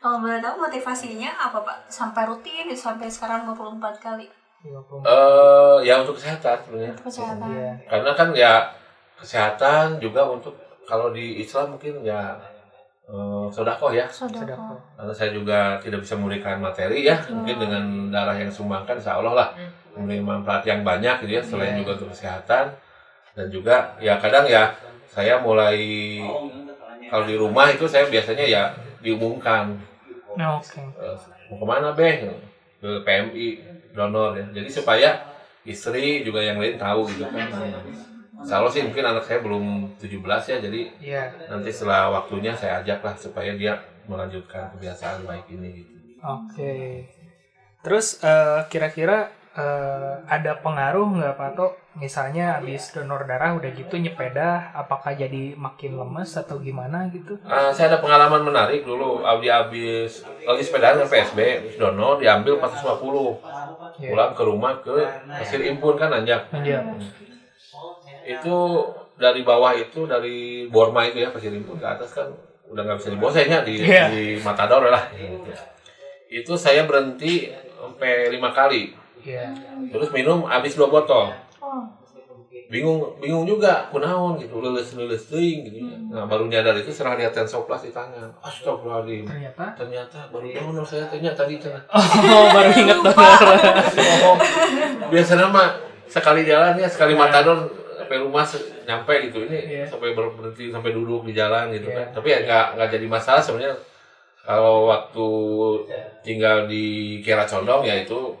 [0.02, 1.78] Kalau boleh tahu motivasinya apa Pak?
[1.92, 4.26] Sampai rutin sampai sekarang 24 kali.
[4.62, 6.94] Eh ya untuk kesehatan sebenarnya.
[6.96, 7.48] Kesehatan.
[7.50, 7.72] Iya.
[7.90, 8.52] Karena kan ya
[9.18, 10.54] kesehatan juga untuk
[10.86, 12.38] kalau di Islam mungkin ya
[13.10, 14.06] eh, sodakoh ya.
[14.08, 14.78] Sodako.
[14.96, 17.18] Karena saya juga tidak bisa memberikan materi ya.
[17.26, 17.84] Mungkin dengan
[18.14, 19.48] darah yang disumbangkan insya Allah lah
[19.92, 21.42] memberi manfaat yang banyak gitu ya.
[21.42, 22.72] Selain juga untuk kesehatan
[23.32, 24.68] dan juga ya kadang ya
[25.08, 25.80] saya mulai
[27.12, 28.62] kalau di rumah itu saya biasanya ya
[28.98, 29.76] diumumkan
[30.32, 30.80] Nah, Oke.
[30.80, 31.16] eh,
[31.52, 32.24] mau ke mana beh
[32.80, 33.46] ke PMI
[33.92, 34.48] donor ya.
[34.48, 35.20] Jadi supaya
[35.62, 37.52] istri juga yang lain tahu gitu kan.
[38.40, 41.22] Insya Allah sih mungkin anak saya belum 17 ya jadi Iya.
[41.52, 43.76] nanti setelah waktunya saya ajak lah supaya dia
[44.08, 45.92] melanjutkan kebiasaan baik ini gitu.
[46.24, 47.04] Oke.
[47.84, 51.68] Terus eh, kira-kira eh, ada pengaruh nggak Pak To?
[51.92, 57.36] Misalnya habis donor darah udah gitu nyepeda, apakah jadi makin lemes atau gimana gitu?
[57.44, 62.56] Ah, saya ada pengalaman menarik dulu Abdi habis lagi sepedaan dengan PSB habis donor diambil
[62.56, 63.36] 450
[64.00, 64.08] Iya.
[64.08, 66.80] pulang ke rumah ke hasil impun kan nanjak Iya.
[68.24, 68.56] itu
[69.20, 72.32] dari bawah itu dari Borma itu ya pasir impun ke atas kan
[72.66, 74.08] udah nggak bisa dibawa saya di, Iya.
[74.08, 75.52] di Matador lah gitu.
[76.32, 79.52] itu saya berhenti sampai lima kali Iya.
[79.92, 81.36] terus minum habis dua botol
[82.68, 85.84] bingung bingung juga kunaon gitu lulus lulus ting gitu.
[85.84, 85.96] Ya.
[86.08, 88.28] nah baru nyadar itu setelah lihat tensoplas di tangan.
[88.40, 89.24] Astagfirullahaladzim.
[89.28, 89.64] Ternyata.
[89.76, 91.80] ternyata baru donor saya ternyata tadi cenah
[92.32, 93.12] Oh, baru donor.
[93.92, 94.36] ngomong.
[95.08, 95.68] Biasanya mah
[96.08, 98.44] sekali jalan ya sekali matador sampai rumah
[98.84, 99.38] nyampe gitu.
[99.48, 99.84] Ini Iya.
[99.88, 101.96] sampai ber- berhenti sampai duduk di jalan gitu Iya.
[101.96, 102.06] kan.
[102.16, 103.76] Tapi ya nggak nggak jadi masalah sebenarnya.
[104.42, 105.26] Kalau waktu
[106.20, 106.84] tinggal di
[107.20, 108.34] Kira Condong ya itu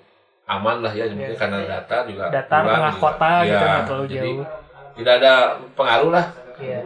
[0.52, 1.38] aman lah ya mungkin Iya.
[1.38, 3.02] karena data juga Data kurang tengah juga.
[3.02, 4.46] kota gitu Iya, nggak terlalu jadi jauh.
[4.92, 5.32] tidak ada
[5.72, 6.26] pengaruh lah
[6.58, 6.80] Iya.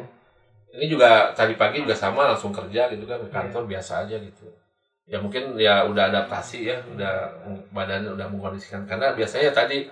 [0.71, 4.47] ini juga tadi pagi juga sama langsung kerja gitu kan ke kantor biasa aja gitu
[5.05, 7.13] ya mungkin ya udah adaptasi ya udah
[7.71, 9.87] badannya udah mengkondisikan karena biasanya tadi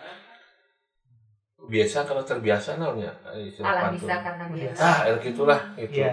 [1.64, 3.97] biasa kalau terbiasa namanya eh, istilah pantun.
[3.97, 4.81] bisa karena biasa.
[4.83, 6.12] ah ya gitulah gitu Iya.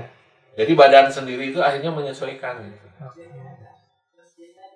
[0.55, 2.87] jadi badan sendiri itu akhirnya menyesuaikan gitu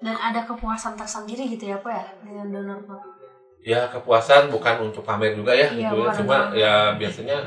[0.06, 3.02] Dan ada kepuasan tersendiri gitu ya Pak ya dengan donor Pak.
[3.66, 7.38] ya kepuasan bukan untuk pamer juga ya Iya, gitu ya cuma untuk- ya biasanya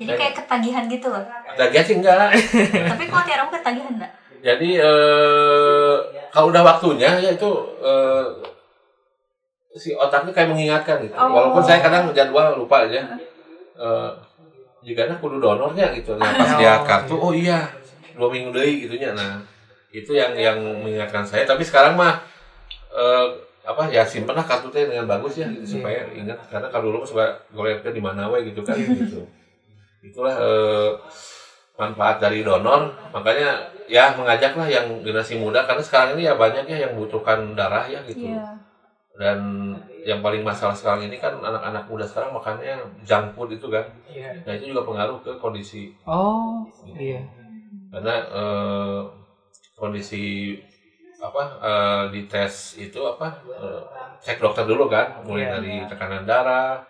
[0.00, 1.20] Jadi kayak ketagihan gitu loh.
[1.52, 2.32] Tagihan sih enggak
[2.96, 4.12] Tapi kalau tiara ketagihan enggak?
[4.40, 5.96] Jadi eh,
[6.32, 7.50] kalau udah waktunya ya itu
[7.84, 8.24] eh,
[9.76, 11.12] si otaknya kayak mengingatkan gitu.
[11.20, 11.28] Oh.
[11.28, 13.20] Walaupun saya kadang jadwal lupa aja.
[13.76, 14.10] Eh,
[14.80, 16.16] jika kudu donornya gitu.
[16.16, 17.68] Nah, pas lihat kartu, oh iya
[18.16, 19.12] dua minggu deui gitunya.
[19.12, 19.44] Nah
[19.90, 21.42] itu yang yang mengingatkan saya.
[21.46, 22.22] Tapi sekarang mah
[22.94, 23.26] eh,
[23.60, 27.04] apa ya simpen lah kartu teh dengan bagus ya gitu, supaya ingat karena kalau dulu
[27.04, 29.26] suka goleknya di mana we gitu kan gitu.
[30.00, 30.90] Itulah eh,
[31.76, 32.88] manfaat dari donor.
[33.12, 37.84] Makanya ya mengajaklah yang generasi muda karena sekarang ini ya banyak ya yang butuhkan darah
[37.90, 38.30] ya gitu.
[38.30, 38.56] Iya.
[39.20, 39.36] dan
[40.06, 43.84] yang paling masalah sekarang ini kan anak-anak muda sekarang makannya junk food itu kan.
[44.08, 44.32] Iya.
[44.48, 45.92] nah itu juga pengaruh ke kondisi.
[46.08, 46.64] Oh,
[46.96, 47.20] iya.
[47.92, 49.00] karena eh,
[49.80, 50.54] kondisi
[51.20, 53.28] apa eh, di tes itu apa
[53.60, 53.80] eh,
[54.20, 55.52] cek dokter dulu kan mulai Iya.
[55.56, 56.80] dari tekanan darah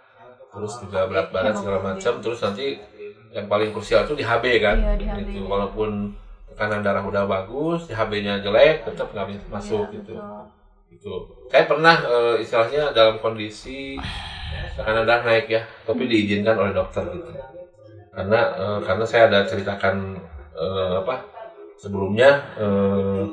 [0.50, 2.74] terus juga berat badan segala macam terus nanti
[3.30, 5.18] yang paling krusial itu di HB kan Iya, di HB.
[5.22, 6.10] gitu walaupun
[6.50, 10.42] tekanan darah udah bagus di HB-nya jelek tetap nggak bisa masuk Iya, gitu betul.
[10.90, 11.12] itu
[11.50, 13.94] saya pernah eh, istilahnya dalam kondisi
[14.74, 17.30] tekanan darah naik ya tapi diizinkan oleh dokter gitu
[18.10, 20.18] karena eh, karena saya ada ceritakan
[20.54, 21.14] eh, apa
[21.80, 23.24] sebelumnya eh,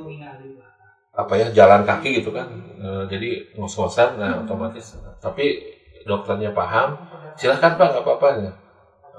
[1.18, 2.48] apa ya jalan kaki gitu kan.
[2.80, 3.30] Eh, jadi
[3.60, 4.96] ngos-ngosan nah otomatis.
[5.20, 5.76] Tapi
[6.08, 6.96] dokternya paham.
[7.36, 8.28] Silahkan pak nggak apa-apa.
[8.40, 8.54] Ya.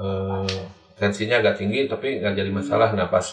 [0.01, 0.59] Eh,
[0.97, 2.97] tensinya agak tinggi tapi nggak jadi masalah.
[2.97, 3.26] Nah pas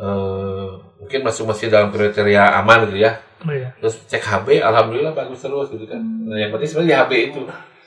[0.00, 0.70] eh,
[1.02, 3.20] mungkin masuk masih dalam kriteria aman gitu ya.
[3.42, 3.74] Oh, iya.
[3.82, 5.98] terus cek HB alhamdulillah bagus terus gitu kan.
[5.98, 7.40] Nah yang penting sebenarnya di HB itu.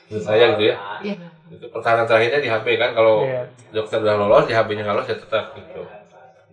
[0.06, 0.76] Menurut saya gitu ya.
[1.02, 1.16] Iya.
[1.46, 2.90] itu pertahanan terakhirnya di HB kan.
[2.92, 3.48] Kalau Iya.
[3.72, 5.80] dokter udah lolos di HB nya nggak lolos ya tetap gitu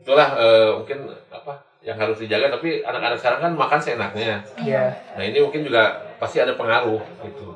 [0.04, 1.00] itulah eh, mungkin
[1.30, 4.92] apa yang harus dijaga tapi anak-anak sekarang kan makan seenaknya Iya.
[5.16, 5.84] nah ini mungkin juga
[6.16, 7.48] pasti ada pengaruh gitu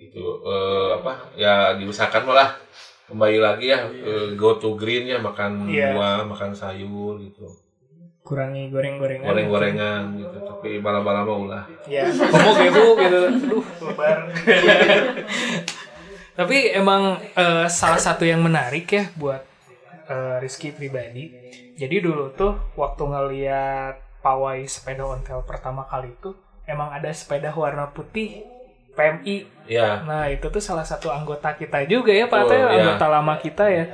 [0.00, 2.54] itu eh, apa ya diusahakan malah
[3.06, 5.94] kembali lagi ya eh, go to green ya makan Iya.
[5.94, 7.50] buah makan sayur gitu
[8.20, 9.26] Kurangi goreng-gorengan.
[9.26, 12.84] goreng-gorengan gitu tapi malam-malam mah ulah Ya, kamu gitu.
[13.26, 14.18] Aduh, lebar.
[16.32, 19.42] Tapi emang eh, salah satu yang menarik ya buat
[20.10, 21.30] eh, Rizky pribadi.
[21.78, 26.34] Jadi dulu tuh waktu ngeliat pawai sepeda ontel pertama kali itu
[26.66, 28.42] emang ada sepeda warna putih
[28.92, 29.46] PMI.
[29.70, 32.68] ya Nah, itu tuh salah satu anggota kita juga ya, Pak Betul, Teh, ya.
[32.82, 33.84] anggota lama kita ya.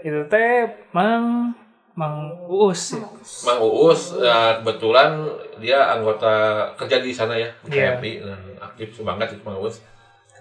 [0.00, 0.66] Itu teh
[0.96, 1.52] Mang
[1.94, 2.96] Mang Uus.
[2.96, 3.04] ya.
[3.44, 5.20] Mang Uus ya, kebetulan
[5.60, 7.98] dia anggota kerja di sana ya di.
[8.00, 9.78] PMI dan aktif banget itu Mang Uus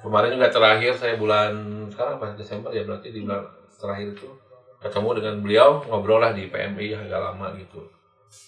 [0.02, 1.52] kemarin juga terakhir saya bulan
[1.90, 3.44] sekarang apa Desember ya berarti di bulan
[3.82, 4.30] terakhir itu
[4.78, 7.82] ketemu dengan beliau ngobrol lah di PMI ya agak lama gitu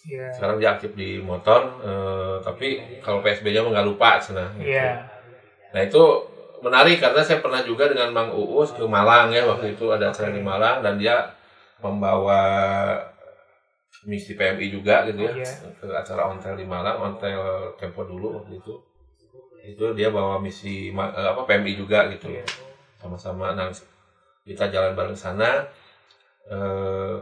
[0.05, 0.27] Iya.
[0.35, 2.67] sekarang dia aktif di motor eh, tapi
[2.99, 4.67] kalau PSB-nya mah nggak lupa sana gitu.
[4.67, 5.07] Iya.
[5.71, 6.03] Nah itu
[6.59, 10.29] menarik karena saya pernah juga dengan Mang Uus ke Malang ya waktu itu ada acara
[10.29, 11.31] di Malang dan dia
[11.79, 12.41] membawa
[14.03, 15.47] misi PMI juga gitu ya Iya.
[15.79, 17.39] ke acara ontel di Malang ontel
[17.75, 18.73] Tempo dulu waktu itu
[19.59, 22.43] itu dia bawa misi eh, apa PMI juga gitu Iya.
[22.99, 23.71] sama-sama nah
[24.43, 25.63] kita jalan bareng sana
[26.47, 27.17] eh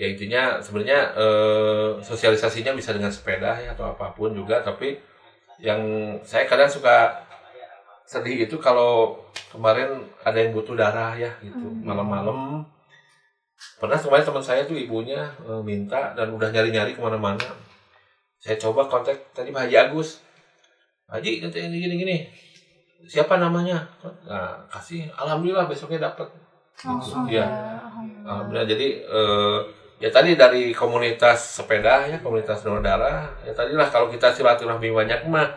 [0.00, 4.96] ya intinya sebenarnya eh, sosialisasinya bisa dengan sepeda ya atau apa pun juga tapi
[5.60, 5.80] yang
[6.24, 7.12] saya kadang suka
[8.08, 9.20] sedih itu kalau
[9.52, 12.64] kemarin ada yang butuh darah ya gitu malam-malam.
[13.76, 17.44] Pernah kemarin teman saya tuh ibunya eh, minta dan udah nyari-nyari ke mana-mana.
[18.40, 20.24] Saya coba kontak tadi Pak Haji Agus.
[21.12, 22.16] Haji nanti ini gini gini
[23.04, 23.84] siapa namanya?
[24.24, 26.28] Nah kasih alhamdulillah besoknya dapat
[26.80, 27.44] gitu ya
[28.24, 29.58] alhamdulillah jadi eh,
[30.00, 35.28] ya tadi dari komunitas sepeda ya komunitas donor darah ya tadilah kalau kita silaturahmi banyak
[35.28, 35.48] mah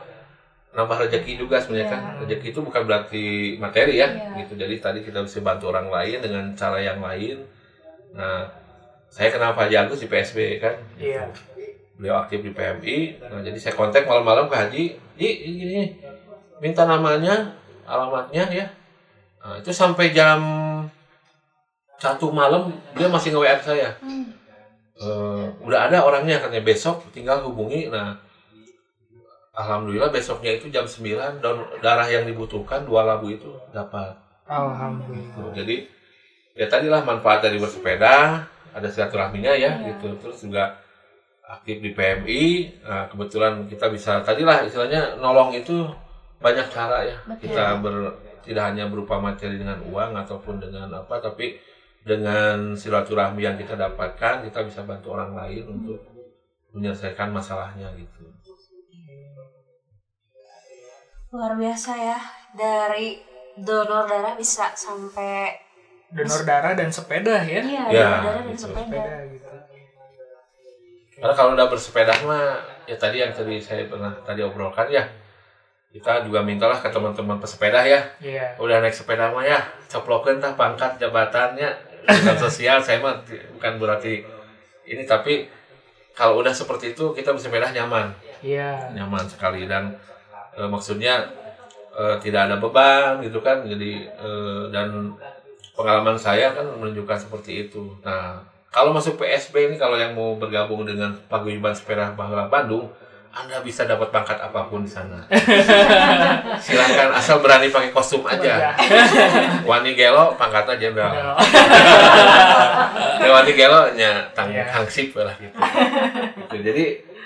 [0.74, 2.02] nambah rezeki juga sebenarnya kan.
[2.26, 3.26] Rezeki itu bukan berarti
[3.62, 4.42] materi ya Iya.
[4.42, 4.58] gitu.
[4.58, 7.46] Jadi tadi kita bisa bantu orang lain dengan cara yang lain.
[8.18, 8.50] Nah
[9.14, 11.30] saya kenal Pak Haji Agus di PSB kan Iya.
[11.94, 14.84] beliau aktif di PMI nah jadi saya kontak malam-malam ke Haji
[15.14, 15.82] Ji ini gini
[16.58, 17.54] minta namanya
[17.86, 18.66] alamatnya ya.
[19.46, 20.42] Nah, itu sampai jam
[22.04, 23.90] satu malam dia masih nge WA saya
[24.94, 28.14] Eh, udah ada orangnya katanya besok tinggal hubungi nah
[29.58, 34.14] alhamdulillah besoknya itu jam 9 dan darah yang dibutuhkan dua labu itu dapat
[34.48, 35.24] Alhamdulillah.
[35.24, 35.42] Gitu.
[35.56, 35.76] Jadi
[36.54, 38.46] ya tadilah manfaat dari bersepeda,
[38.76, 40.20] ada silaturahminya ya gitu.
[40.20, 40.78] Terus juga
[41.48, 42.44] aktif di PMI.
[42.84, 45.88] Nah, kebetulan kita bisa tadilah istilahnya nolong itu
[46.44, 47.18] banyak cara ya.
[47.40, 51.56] Kita ber, tidak hanya berupa materi dengan uang ataupun dengan apa, tapi
[52.04, 56.00] dengan silaturahmi yang kita dapatkan, kita bisa bantu orang lain untuk
[56.72, 58.28] menyelesaikan masalahnya gitu.
[61.32, 62.20] Luar biasa ya.
[62.54, 63.18] Dari
[63.58, 65.58] donor darah bisa sampai
[66.14, 67.58] Donor darah dan sepeda ya.
[67.58, 68.62] iya Ya, donor darah dan gitu.
[68.62, 68.86] sepeda.
[68.86, 69.50] Sepeda gitu.
[71.14, 72.46] Karena kalau udah bersepeda mah
[72.84, 75.08] ya tadi yang tadi saya pernah tadi obrolkan ya
[75.94, 78.58] kita juga mintalah ke teman-teman pesepeda ya Iya.
[78.58, 81.70] udah naik sepeda mah ya ceplokin tah pangkat jabatannya
[82.04, 83.24] bukan sosial saya mah
[83.56, 84.24] bukan berarti
[84.84, 85.48] ini tapi
[86.14, 88.12] kalau udah seperti itu kita bersepeda nyaman
[88.44, 88.92] Iya.
[88.92, 89.96] nyaman sekali dan
[90.54, 91.24] eh, maksudnya
[91.96, 95.16] eh, tidak ada beban gitu kan jadi eh, dan
[95.74, 100.84] pengalaman saya kan menunjukkan seperti itu nah kalau masuk PSB ini kalau yang mau bergabung
[100.84, 102.90] dengan paguyuban sepeda Bahala Bandung
[103.34, 105.26] anda bisa dapat pangkat apa pun di sana.
[106.64, 108.78] Silakan asal berani pakai kostum aja.
[109.70, 111.34] Wani Gelo pangkatnya jenderal.
[113.24, 114.70] Ya, Wani Gelo nya tang Iya.
[114.70, 115.56] hangsip lah gitu.
[116.54, 116.62] Gitu.
[116.62, 116.84] Jadi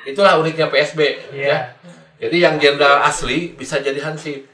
[0.07, 0.99] itulah uniknya PSB
[1.35, 1.43] Iya.
[1.43, 1.57] ya.
[2.23, 4.47] Jadi yang jenderal asli bisa jadi hansip.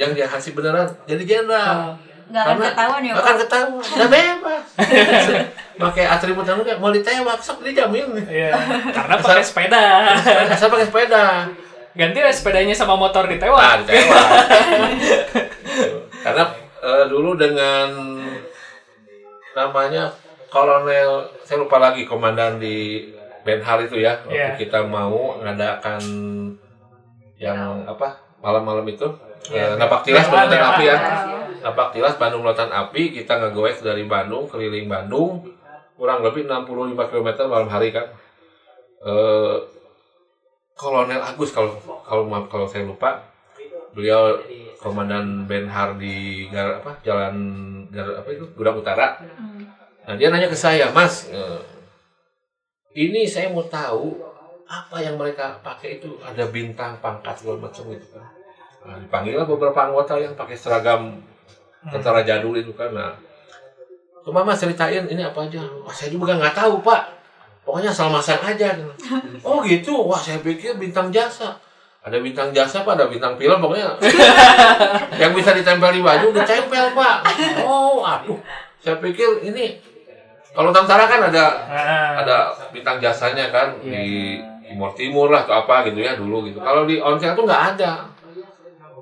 [0.00, 2.00] yang dia hansip beneran jadi jenderal.
[2.24, 3.24] Nggak akan ketahuan ya, Nggak Pak?
[3.26, 3.84] akan ketahuan.
[3.86, 4.64] Udah bebas.
[5.84, 8.08] Pakai atribut anu kayak mau ditewak sok dijamin.
[8.24, 8.54] Iya.
[8.90, 9.82] Karena pakai sepeda.
[10.54, 11.50] Asal pakai sepeda.
[11.92, 13.82] Ganti lah sepedanya sama motor Nah, ditewak.
[13.82, 14.26] ditewak.
[16.24, 16.44] Karena
[16.80, 17.88] eh, dulu dengan
[19.52, 20.10] namanya
[20.46, 21.10] kolonel
[21.40, 23.10] saya lupa lagi komandan di
[23.42, 24.56] Benhal itu ya waktu Iya.
[24.56, 26.00] kita mau mengadakan
[27.36, 29.04] yang apa malam-malam itu
[29.52, 30.96] Eh, napak tilas Iya, Lautan api ya.
[31.60, 33.12] Napak tilas Bandung Lautan api.
[33.12, 35.44] Kita ngegoes dari Bandung keliling Bandung.
[35.94, 38.08] Kurang lebih 65 km malam hari kan.
[39.04, 39.56] Eh
[40.74, 43.22] Kolonel Agus kalau kalau maaf kalau saya lupa
[43.94, 44.34] beliau
[44.82, 47.36] komandan Benhar di Gar, apa jalan
[47.94, 48.42] Gar, apa itu?
[48.58, 49.22] Gudang Utara.
[50.02, 51.62] Nah dia nanya ke saya Mas eh,
[52.98, 54.18] ini saya mau tahu
[54.66, 56.18] apa yang mereka pakai itu?
[56.18, 58.33] Ada bintang pangkat segala macam gitu kan
[58.84, 61.18] nah, dipanggillah beberapa anggota yang pakai seragam
[61.88, 63.12] tentara jadul itu kan nah.
[64.24, 65.60] Cuma mas ceritain ini apa aja?
[65.84, 67.12] Wah saya juga nggak tahu pak.
[67.64, 68.72] Pokoknya asal masang aja.
[69.44, 69.92] Oh gitu?
[70.08, 71.52] Wah saya pikir bintang jasa.
[72.00, 74.00] Ada bintang jasa pak ada bintang film pokoknya.
[75.20, 77.16] Yang bisa ditempel di baju ditempel pak.
[77.68, 78.40] Oh aduh.
[78.80, 79.76] Saya pikir ini
[80.56, 82.24] kalau tentara kan ada Ah.
[82.24, 82.36] ada
[82.72, 86.64] bintang jasanya kan di Timur Timur lah atau apa gitu ya dulu gitu.
[86.64, 88.08] Kalau di onsel tuh nggak ada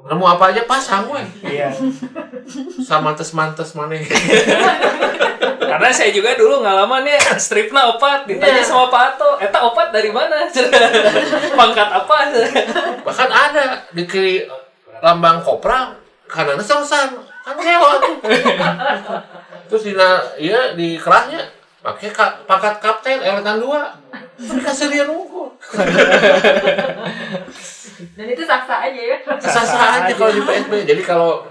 [0.02, 1.70] nemu apa aja pasang weh Iya.
[2.78, 3.94] samantes mantes mana
[5.62, 8.66] Karena saya juga dulu ngalamannya stripna opat ditanya Iya.
[8.66, 10.44] sama Pak Ato, "Eta opat dari mana?"
[11.58, 12.16] Pangkat apa?
[13.00, 14.44] bahkan ada di kiri
[15.00, 15.96] lambang kopra
[16.26, 17.98] kanan sersan kan hewan
[19.66, 21.42] terus di na- iya di kerahnya
[21.82, 23.90] pakai ka- pangkat kapten eletan dua.
[24.38, 25.50] Dikasih dia nunggu.
[28.16, 29.16] Dan itu saksa aja ya.
[29.38, 29.62] sah
[30.02, 31.46] aja kalau di PSB jadi kalau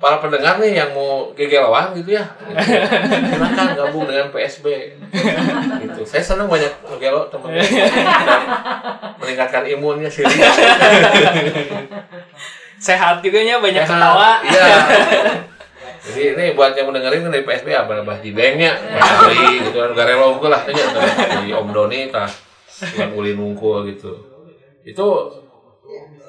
[0.00, 2.56] para pendengar nih yang mau gegelawang gitu ya gitu.
[3.28, 4.66] silakan gabung dengan PSB
[5.82, 6.00] gitu.
[6.06, 7.66] Saya senang banyak ngegelo temen Dan
[9.20, 10.24] meningkatkan imunnya sih.
[12.80, 14.30] Sehat juga nya banyak Sehat, ketawa.
[14.40, 14.64] iya
[16.00, 19.92] jadi ini buat yang mendengarin kan dari PSB apa bah jibengnya bah Ali gitu kan.
[19.92, 20.84] Garelo unggul lah tanya
[21.44, 22.28] di Om Doni tah
[22.96, 24.16] yang ulin unggul gitu.
[24.80, 25.06] Itu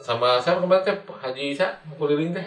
[0.04, 2.46] sama saya kemarin teh Haji Isa kuliling teh.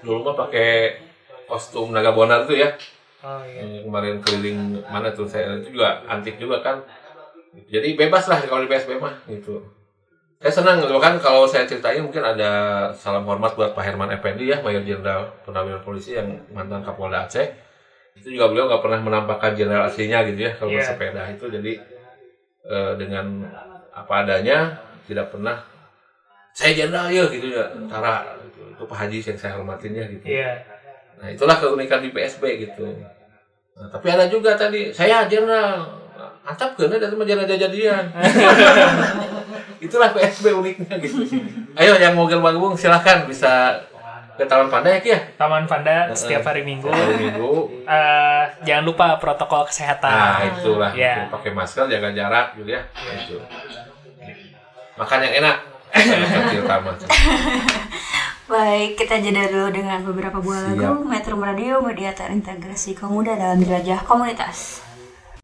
[0.00, 0.98] Dulu mah pakai
[1.44, 2.72] kostum naga bonar tuh ya.
[3.18, 3.66] Oh iya.
[3.66, 6.80] yang kemarin keliling mana tuh saya itu juga antik juga kan.
[7.68, 9.77] Jadi bebas lah kalau di PSB mah gitu
[10.38, 12.50] saya senang gitu kan kalau saya ceritain mungkin ada
[12.94, 17.42] salam hormat buat Pak Herman Effendi ya Mayor Jenderal Purnawirawan Polisi yang mantan Kapolda Aceh
[18.14, 20.78] itu juga beliau nggak pernah menampakkan jenderal aslinya gitu ya kalau Iya.
[20.82, 21.72] bersepeda itu jadi
[22.70, 23.26] eh, dengan
[23.90, 24.78] apa adanya
[25.10, 25.58] tidak pernah
[26.54, 28.62] saya jenderal ya gitu ya tentara gitu.
[28.78, 30.50] itu Pak Haji yang saya hormatin ya gitu Iya.
[31.18, 32.86] Nah itulah keunikan di PSB gitu.
[33.74, 35.82] Nah, tapi ada juga tadi saya jenderal
[36.46, 38.06] antap kena dari menjadi jadian.
[39.78, 41.22] itulah PSB uniknya gitu.
[41.78, 43.78] Ayo yang mau gabung silahkan bisa
[44.38, 45.18] ke Taman Pandai ya.
[45.34, 46.86] Taman Panda setiap hari Minggu.
[46.86, 47.82] Hari Minggu.
[47.82, 50.14] Eh, jangan lupa protokol kesehatan.
[50.14, 51.26] Nah itulah Iya.
[51.26, 51.34] gitu.
[51.34, 52.82] pakai masker jaga jarak gitu ya.
[52.94, 53.36] Gitu.
[54.94, 55.56] Makan yang enak.
[55.90, 56.94] Kecil taman.
[58.48, 63.60] Baik, kita jeda dulu dengan beberapa buah lagu Metro Radio Media Terintegrasi Kaum Muda dalam
[63.60, 64.87] jelajah komunitas.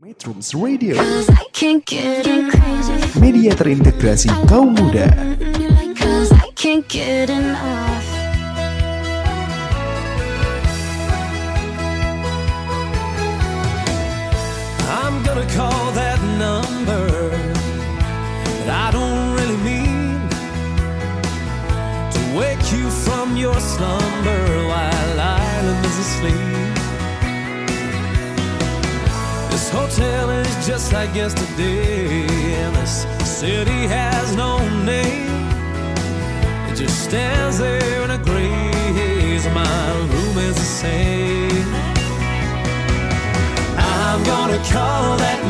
[0.05, 3.17] Metrums Radio, I can't get enough.
[3.17, 5.09] media terintegrasi kaum muda.
[5.97, 8.05] Cause I can't get enough.
[14.93, 17.09] I'm gonna call that number,
[18.61, 20.21] but I don't really mean
[22.13, 26.54] to wake you from your slumber while Ireland is asleep.
[29.75, 32.27] Hotel is just like yesterday,
[32.63, 35.29] and this city has no name.
[36.69, 38.55] It just stands there in a gray
[38.99, 39.47] haze.
[39.49, 41.69] My room is the same.
[43.77, 45.41] I'm gonna call that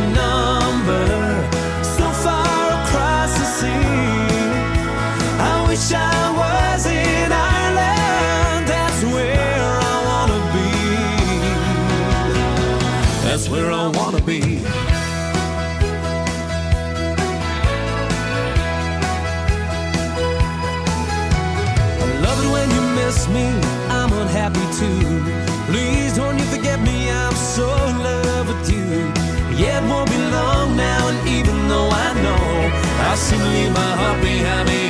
[33.14, 34.83] I leave my heart behind me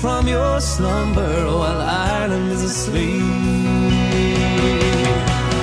[0.00, 3.22] from your slumber while Ireland is asleep.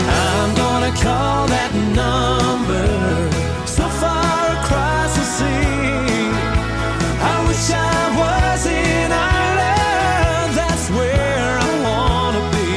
[0.09, 1.71] I'm gonna call that
[2.01, 2.87] number
[3.67, 6.31] so far across the sea.
[7.31, 10.49] I wish I was in Ireland.
[10.59, 12.73] That's where I wanna be.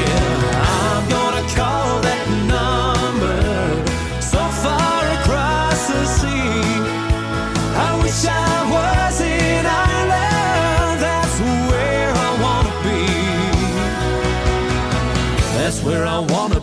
[0.00, 0.34] Yeah,
[0.78, 3.40] I'm gonna call that number
[4.20, 6.62] so far across the sea.
[7.86, 8.43] I wish I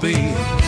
[0.02, 0.61] be.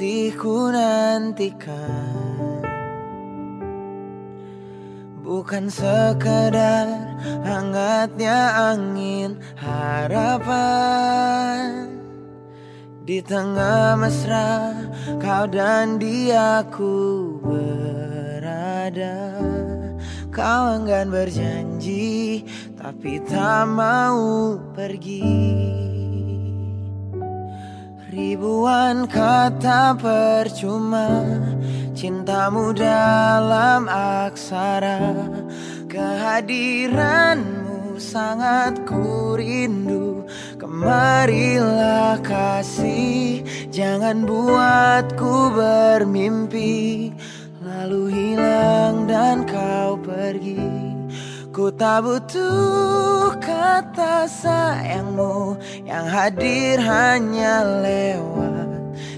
[0.00, 1.76] Masih ku nantikan.
[5.20, 11.04] Bukan sekadar hangatnya angin harapan.
[13.04, 14.72] Di tengah mesra
[15.20, 19.36] kau dan dia ku berada.
[20.32, 22.40] Kau enggan berjanji
[22.72, 25.99] tapi tak mau pergi
[28.20, 31.24] Ribuan kata percuma
[31.96, 35.24] Cintamu dalam aksara.
[35.88, 40.28] Kehadiranmu sangat ku rindu.
[40.60, 43.40] Kemarilah kasih
[43.72, 47.16] Jangan buatku bermimpi.
[47.64, 50.89] Lalu hilang dan kau pergi
[51.50, 58.70] Ku tak butuh kata sayangmu Yang hadir hanya lewat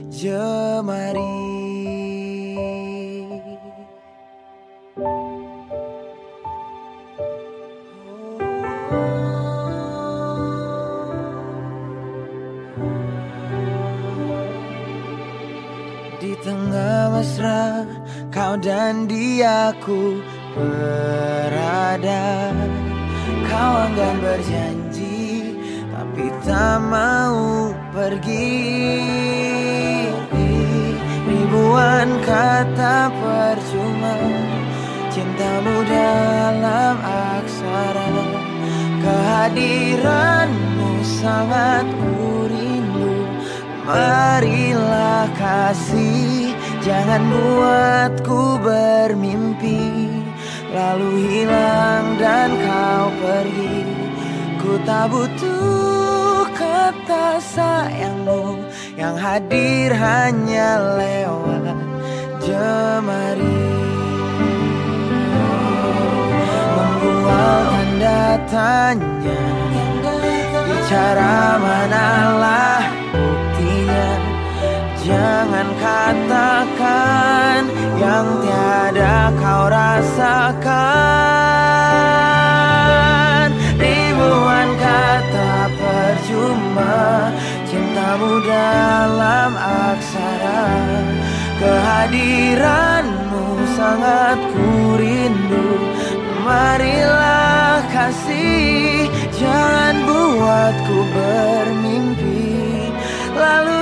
[0.08, 1.44] jemari.
[16.16, 17.84] Di tengah mesra
[18.32, 20.16] kau dan dia ku
[20.56, 22.52] berada.
[23.48, 25.56] Kau enggan berjanji
[25.92, 28.72] tapi tak mau pergi.
[31.22, 34.16] Ribuan kata percuma
[35.12, 38.08] Cintamu dalam aksara.
[39.04, 43.28] Kehadiranmu sangat ku rindu
[43.84, 46.56] Marilah kasih.
[46.82, 50.21] Jangan buatku bermimpi
[50.72, 53.84] Lalu hilang dan kau pergi.
[54.56, 58.62] Ku tak butuh kata sayangmu
[58.96, 61.76] Yang hadir hanya lewat
[62.40, 63.68] jemari.
[66.72, 69.44] Membual tanda Anda tanya
[70.64, 74.10] Bicara manalah buktinya.
[75.02, 77.60] Jangan katakan
[77.98, 80.51] yang tiada kau rasakan
[83.76, 87.32] Ribuan kata percuma
[87.68, 90.68] Cintamu dalam aksara.
[91.62, 93.44] Kehadiranmu
[93.78, 95.78] sangat ku rindu.
[96.42, 99.06] Marilah kasih
[99.42, 102.94] Jangan buatku bermimpi.
[103.34, 103.81] Lalu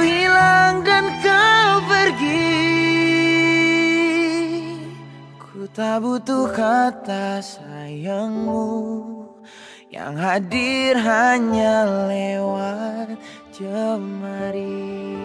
[5.71, 8.67] tak butuh kata sayangmu.
[9.91, 13.19] Yang hadir hanya lewat
[13.51, 15.19] jemari.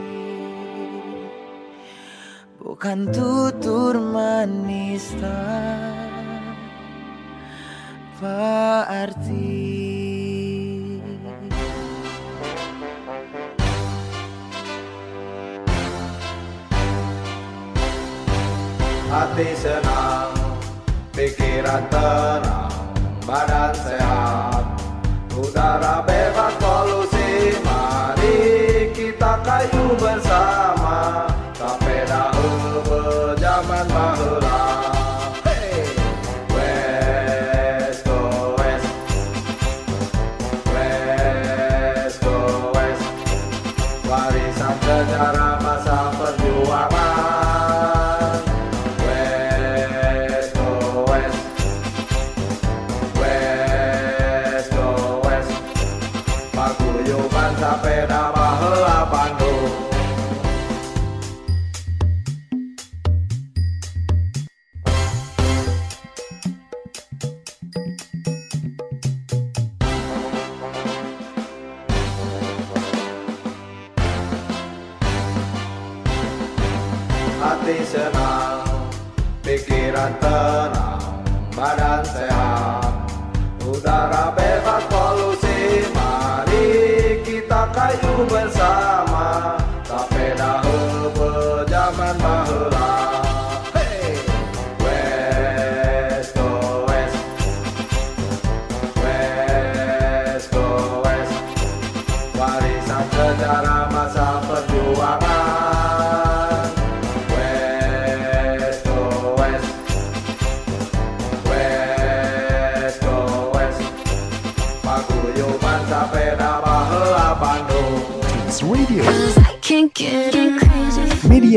[2.58, 5.46] Bukan tutur manis tanpa
[8.90, 9.95] arti
[19.06, 20.34] Hati senang,
[21.14, 22.74] pikiran tenang,
[23.22, 24.66] badan sehat.
[25.38, 31.30] Udara bebas polusi, mari kita kayu bersama.
[31.54, 34.65] Sampai dahulu berjaman bahula
[79.96, 80.95] pikiran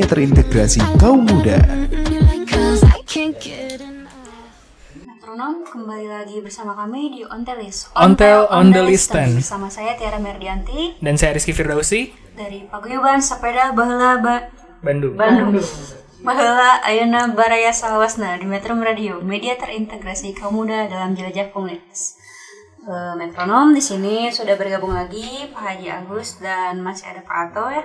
[0.09, 1.61] terintegrasi kaum muda.
[5.05, 9.37] Metronom kembali lagi bersama kami di Ontelis Ontel on the Listen.
[9.37, 10.97] Bersama saya Tiara Merdianti.
[11.05, 14.49] Dan saya Rizky Firdausi, Dari Paguyuban Sepeda Baheula ba
[14.81, 15.13] Bandung.
[15.13, 15.61] Bandung.
[16.25, 22.17] Baheula Ayana Baraya Salawasna di Metro Radio Media terintegrasi kaum muda dalam jelajah komunitas.
[22.89, 27.69] Eh, Metronom di sini sudah bergabung lagi Pak Haji Agus dan masih ada Pak Ato
[27.69, 27.85] ya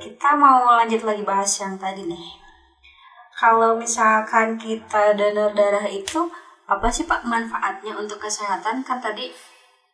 [0.00, 2.26] kita mau lanjut lagi bahas yang tadi nih.
[3.36, 6.28] Kalau misalkan kita donor darah itu
[6.66, 8.80] apa sih Pak manfaatnya untuk kesehatan?
[8.80, 9.28] Kan tadi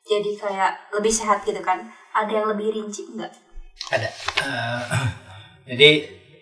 [0.06, 1.90] jadi kayak lebih sehat gitu kan.
[2.12, 3.32] Ada yang lebih rinci enggak
[3.88, 4.08] Ada.
[4.44, 4.82] Eh,
[5.72, 5.90] jadi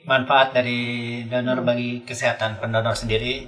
[0.04, 3.46] manfaat dari donor bagi kesehatan pendonor sendiri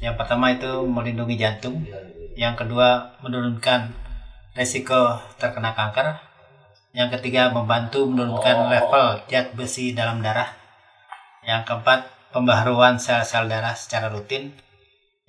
[0.00, 1.84] yang pertama itu melindungi jantung,
[2.32, 3.92] yang kedua menurunkan
[4.56, 6.16] resiko terkena kanker,
[6.90, 10.50] yang ketiga membantu menurunkan level zat besi dalam darah,
[11.46, 14.50] yang keempat pembaharuan sel-sel darah secara rutin,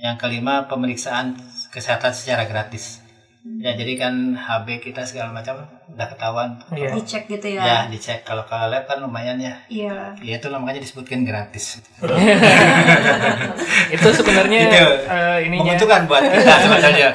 [0.01, 1.38] yang kelima pemeriksaan
[1.70, 3.01] kesehatan secara gratis.
[3.41, 6.62] Ya jadi kan HB kita segala macam udah ketahuan.
[6.78, 6.93] Iya.
[6.93, 9.57] dicek gitu Ya ya dicek kalau ke lab kan lumayan ya.
[9.66, 11.82] iya Ya itu makanya disebutkan gratis.
[13.97, 17.09] Itu sebenarnya Itu eh, ininya menguntungkan buat kita sebetulnya.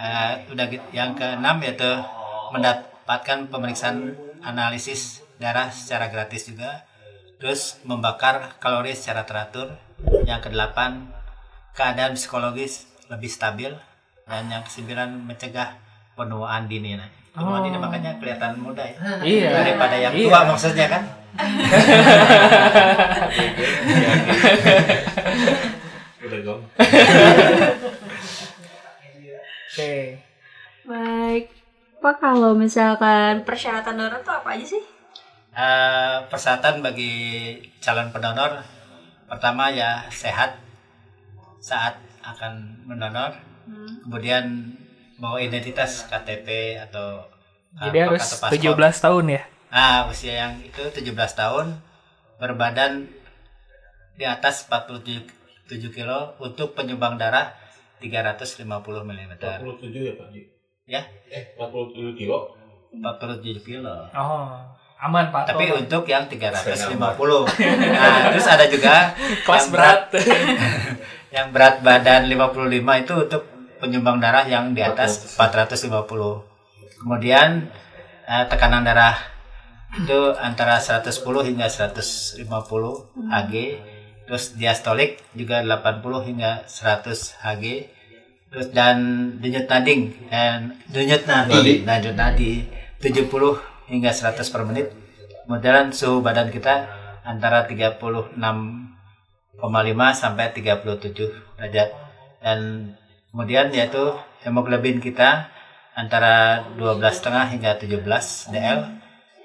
[0.00, 0.84] Eh, udah gitu.
[0.96, 1.90] yang keenam yaitu
[2.54, 4.14] mendapatkan pemeriksaan
[4.46, 6.86] analisis darah secara gratis juga.
[7.42, 9.74] Terus membakar kalori secara teratur.
[10.22, 11.10] Yang kedelapan
[11.74, 13.74] keadaan psikologis lebih stabil
[14.24, 15.74] dan yang kesembilan mencegah
[16.14, 16.94] penuaan dini.
[16.94, 17.64] Nah, penuaan Oh.
[17.66, 18.96] dini makanya kelihatan muda ya.
[19.20, 19.50] Iya.
[19.50, 20.26] Daripada yang Iya.
[20.30, 21.02] tua maksudnya kan.
[26.24, 26.62] Udah gong.
[29.74, 30.22] Oke.
[30.84, 31.48] baik
[32.04, 34.84] Pak kalau misalkan persyaratan donor tuh apa aja sih
[35.54, 38.58] Eh, persyaratan bagi calon pendonor
[39.30, 40.58] pertama ya sehat
[41.62, 41.94] saat
[42.26, 43.38] akan mendonor
[44.02, 44.74] kemudian
[45.14, 47.22] bawa identitas KTP atau
[47.78, 48.74] Jadi apa, harus paspor.
[48.74, 49.42] 17 tahun ya?
[49.70, 51.78] Ah, usia yang itu 17 tahun,
[52.42, 53.06] berbadan
[54.18, 55.22] di atas 47
[55.70, 57.54] 7 kilo untuk penyumbang darah
[58.02, 58.66] 350
[59.06, 59.32] mm.
[59.38, 59.62] 47
[60.02, 60.53] ya Pak Ji?
[60.84, 61.00] Ya,
[61.32, 62.52] Eh, 47 kilo?
[62.92, 64.04] 47 kilo.
[64.12, 64.52] Oh,
[65.00, 65.56] aman Pak.
[65.56, 65.80] Tapi Toh.
[65.80, 67.48] untuk yang 350.
[67.88, 69.16] Nah, terus ada juga
[69.48, 70.00] Kelas yang berat.
[71.34, 73.42] yang berat badan 55 itu untuk
[73.80, 76.04] penyumbang darah yang di atas 450.
[77.00, 77.72] Kemudian
[78.28, 79.16] eh, tekanan darah
[79.96, 81.08] itu antara 110
[81.48, 82.44] hingga 150
[83.32, 83.54] Hg.
[84.28, 87.64] Terus diastolik juga 80 hingga 100 Hg.
[88.54, 88.98] Terus dan
[89.42, 92.62] denyut nading dan denyut nadi, denyut nadi
[93.02, 93.26] 70
[93.90, 94.94] hingga 100 per menit.
[95.42, 96.86] Kemudian suhu badan kita
[97.26, 97.98] antara 36,5
[100.14, 101.90] sampai 37 derajat.
[102.38, 102.58] Dan
[103.34, 104.14] kemudian yaitu
[104.46, 105.50] hemoglobin kita
[105.98, 108.80] antara 12,5 hingga 17 dl.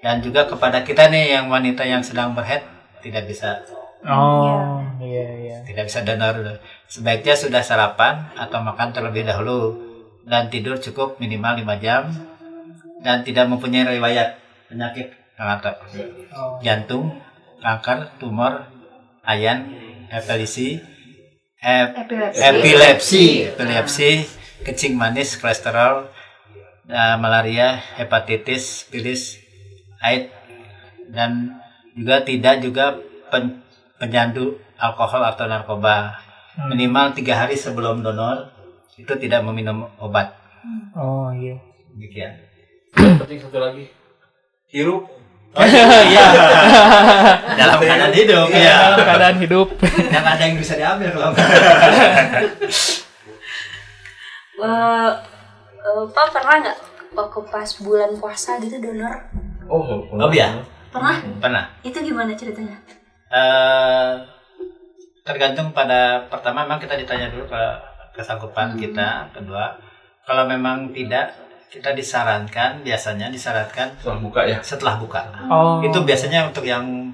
[0.06, 2.62] Dan juga kepada kita nih yang wanita yang sedang berhead
[3.02, 3.66] tidak bisa
[4.00, 5.58] Oh, iya iya.
[5.68, 6.40] tidak bisa donor
[6.90, 9.78] sebaiknya sudah sarapan atau makan terlebih dahulu
[10.26, 12.10] dan tidur cukup minimal 5 jam
[13.06, 15.78] dan tidak mempunyai riwayat penyakit kanker
[16.66, 17.16] jantung
[17.62, 18.68] kanker tumor
[19.24, 19.70] ayan
[20.12, 20.82] epilepsi
[21.62, 22.42] ep- Epilepsi.
[22.42, 23.24] epilepsi
[23.54, 24.10] epilepsi
[24.66, 26.10] kencing manis kolesterol
[26.90, 29.38] eh, malaria hepatitis virus
[30.02, 30.34] AIDS
[31.14, 31.56] dan
[31.96, 32.98] juga tidak juga
[33.32, 33.62] pen-
[34.02, 36.20] penyandu alkohol atau narkoba
[36.66, 38.52] minimal tiga hari sebelum donor
[38.96, 40.36] itu tidak meminum obat
[40.92, 41.56] Oh, iya.
[41.90, 42.36] demikian
[42.92, 43.88] Penting satu lagi.
[44.68, 45.08] Hirup.
[45.50, 45.66] oh,
[46.06, 46.26] iya
[47.60, 49.68] dalam keadaan hidup ya Dalam keadaan hidup.
[50.06, 51.32] yang ada yang bisa diambil kalau
[54.60, 55.10] Eh,
[55.80, 56.78] eh, Pak pernah nggak
[57.10, 59.32] waktu pas bulan puasa gitu donor?
[59.66, 61.16] Oh, oh iya Pernah?
[61.40, 62.76] pernah Itu gimana ceritanya?
[63.32, 64.12] Eh,
[65.30, 67.64] tergantung pada pertama memang kita ditanya dulu ke
[68.18, 69.78] kesanggupan kita kedua
[70.26, 71.38] kalau memang tidak
[71.70, 74.58] kita disarankan biasanya disarankan setelah buka ya?
[74.66, 75.22] setelah buka.
[75.54, 75.86] Oh.
[75.86, 77.14] itu biasanya untuk yang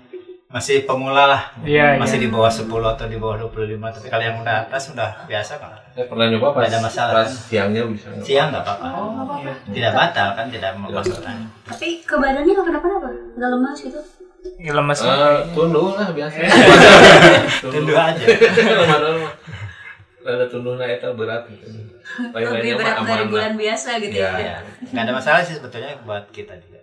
[0.55, 2.23] masih pemula lah Iya, masih iya.
[2.23, 5.75] di bawah 10 atau di bawah 25 tapi kalau yang udah atas sudah biasa kan
[5.91, 7.27] Saya pernah nyoba pas, ada masalah, pas kan?
[7.27, 8.07] siangnya bisa.
[8.07, 9.51] nggak siang nggak apa-apa Oh, apa-apa.
[9.67, 13.07] tidak batal kan tidak membatalkan Tapi ke badannya nggak kenapa-napa?
[13.35, 13.99] Nggak lemas gitu?
[14.55, 14.99] Ya, lemes.
[15.01, 16.37] Eh, tunduh lah biasa.
[17.59, 18.25] Tunduh aja.
[20.21, 21.65] Ada tunduhna eta berat gitu.
[22.31, 24.31] Lebih berat dari bulan biasa gitu ya?
[24.37, 26.74] ya nggak ada masalah sih sebetulnya buat kita juga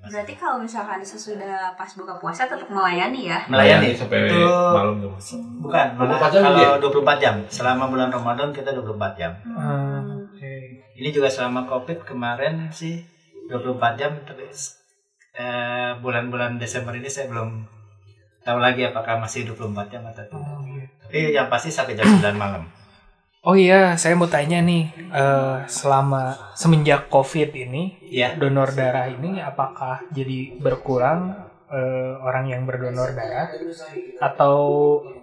[0.00, 3.42] Berarti kalau misalkan sesudah pas buka puasa tetap melayani ya?
[3.46, 5.12] melayani sampai itu malam tuh.
[5.58, 6.70] bukan malah 24 jam kalau dia?
[6.78, 10.52] 24 jam selama bulan Ramadan kita 24 jam Hmm, oke.
[10.94, 13.02] ini juga selama covid kemarin sih
[13.46, 14.46] 24 jam tapi
[15.34, 17.66] eh, bulan-bulan Desember ini saya belum
[18.40, 20.56] tahu lagi apakah masih 24 jam atau tidak
[21.00, 22.64] tapi yang pasti sampai jam 9 malam
[23.46, 28.34] Oh iya, saya mau tanya nih, eh, selama semenjak COVID ini, Iya.
[28.34, 31.20] donor darah ini apakah jadi berkurang
[31.68, 33.48] eh, orang yang berdonor darah,
[34.18, 34.56] atau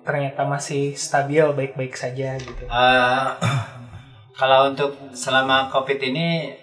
[0.06, 2.64] ternyata masih stabil baik-baik saja gitu?
[2.70, 3.28] Eh,
[4.40, 6.54] kalau untuk selama covid ini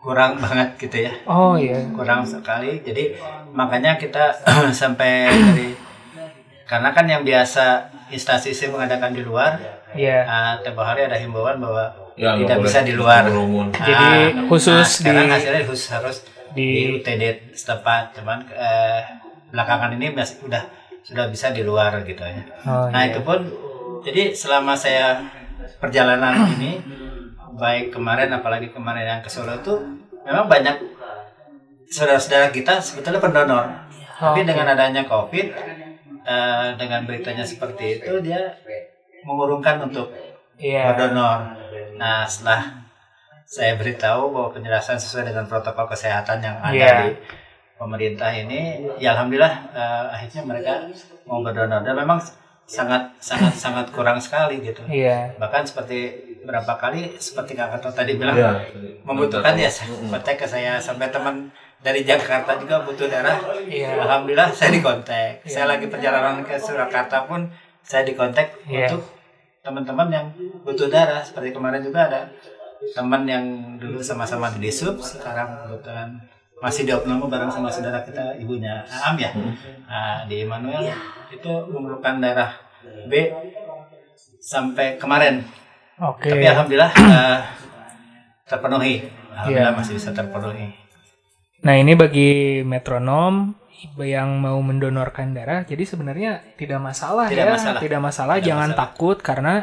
[0.00, 1.80] kurang banget gitu ya Oh iya.
[1.96, 3.16] kurang sekali jadi
[3.52, 4.32] makanya kita
[4.80, 5.68] sampai dari
[6.64, 9.56] karena kan yang biasa instansi sih mengadakan di luar
[9.92, 10.18] Iya.
[10.22, 13.26] uh, tempo hari ada himbauan bahwa Ya, tidak bisa di luar.
[13.26, 14.06] Ah, Jadi
[14.46, 16.16] khusus nah, sekarang di- hasilnya khusus harus
[16.50, 19.02] di, di- UTD setempat cuman eh,
[19.50, 20.62] belakangan ini masih udah
[21.02, 23.10] sudah bisa di luar gitu ya Oh, nah iya.
[23.10, 23.42] itu pun
[24.00, 25.26] jadi selama saya
[25.76, 26.78] perjalanan ini
[27.52, 29.74] baik kemarin apalagi kemarin yang ke Solo itu
[30.22, 30.78] memang banyak
[31.86, 33.64] saudara-saudara kita sebetulnya pendonor
[34.14, 34.48] tapi Oke.
[34.48, 35.46] dengan adanya COVID
[36.24, 38.56] eh, dengan beritanya seperti itu dia
[39.22, 40.08] mengurungkan untuk
[40.54, 40.92] Iya.
[40.92, 41.38] berdonor
[41.94, 42.82] nah setelah
[43.44, 46.94] saya beritahu bahwa penjelasan sesuai dengan protokol kesehatan yang ada Iya.
[47.02, 47.08] di
[47.74, 48.60] pemerintah ini
[48.96, 50.74] ya alhamdulillah eh, akhirnya mereka
[51.24, 52.22] mau berdonor dan memang
[52.64, 55.34] sangat sangat sangat kurang sekali gitu Iya.
[55.36, 58.52] bahkan seperti berapa kali seperti kakak Toto tadi bilang Iya.
[59.02, 59.68] membutuhkan ya
[60.06, 61.48] kontak ke saya sampai teman
[61.84, 64.00] dari Jakarta juga butuh darah Iya.
[64.00, 67.44] alhamdulillah saya dikontak saya lagi perjalanan ke Surakarta pun
[67.80, 68.88] saya dikontak Iya.
[68.88, 69.04] untuk
[69.60, 70.26] teman-teman yang
[70.64, 72.20] butuh darah seperti kemarin juga ada
[72.90, 73.44] teman yang
[73.76, 76.08] dulu sama-sama di Disub sekarang kebetulan
[76.58, 79.28] masih di Opnamo bareng sama saudara kita ibunya Aam ya
[79.84, 80.88] Nah, di Immanuel
[81.28, 82.56] itu memerlukan darah
[83.04, 83.28] B
[84.38, 85.44] sampai kemarin
[85.94, 86.26] Oke.
[86.26, 87.38] Tapi alhamdulillah eh,
[88.44, 89.06] terpenuhi.
[89.30, 89.78] Alhamdulillah Iya.
[89.78, 90.74] masih bisa terpenuhi.
[91.64, 92.30] Nah ini bagi
[92.62, 93.56] metronom
[94.00, 97.80] yang mau mendonorkan darah, jadi sebenarnya tidak masalah Tidak ya, masalah.
[97.80, 98.34] tidak masalah.
[98.38, 98.80] Tidak Jangan masalah.
[98.92, 99.54] takut karena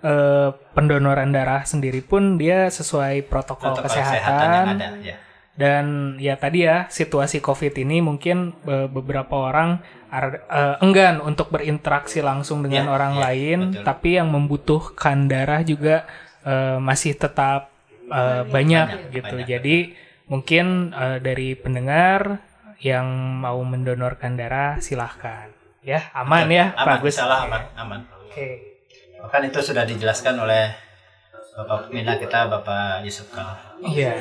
[0.00, 4.16] eh, pendonoran darah sendiri pun dia sesuai protokol, Protokol kesehatan.
[4.20, 5.16] kesehatan yang ada, ya.
[5.56, 5.84] Dan
[6.20, 12.20] ya tadi ya situasi COVID ini mungkin eh, beberapa orang ar- eh, enggan untuk berinteraksi
[12.20, 13.84] langsung dengan Ya, orang ya, lain, betul.
[13.84, 16.04] tapi yang membutuhkan darah juga
[16.44, 17.72] eh, masih tetap
[18.06, 19.34] banyak, Banyak, gitu.
[19.34, 19.48] banyak.
[19.50, 19.76] Jadi
[20.26, 22.42] mungkin eh, dari pendengar
[22.82, 23.06] yang
[23.40, 25.48] mau mendonorkan darah silahkan
[25.80, 28.00] ya aman ya aman, bagus insyaallah aman, aman.
[28.28, 28.76] oke
[29.16, 30.70] Bahkan itu sudah dijelaskan oleh
[31.56, 33.56] Bapak Pembina kita, Bapak Yusuf Kal.
[33.82, 34.14] iya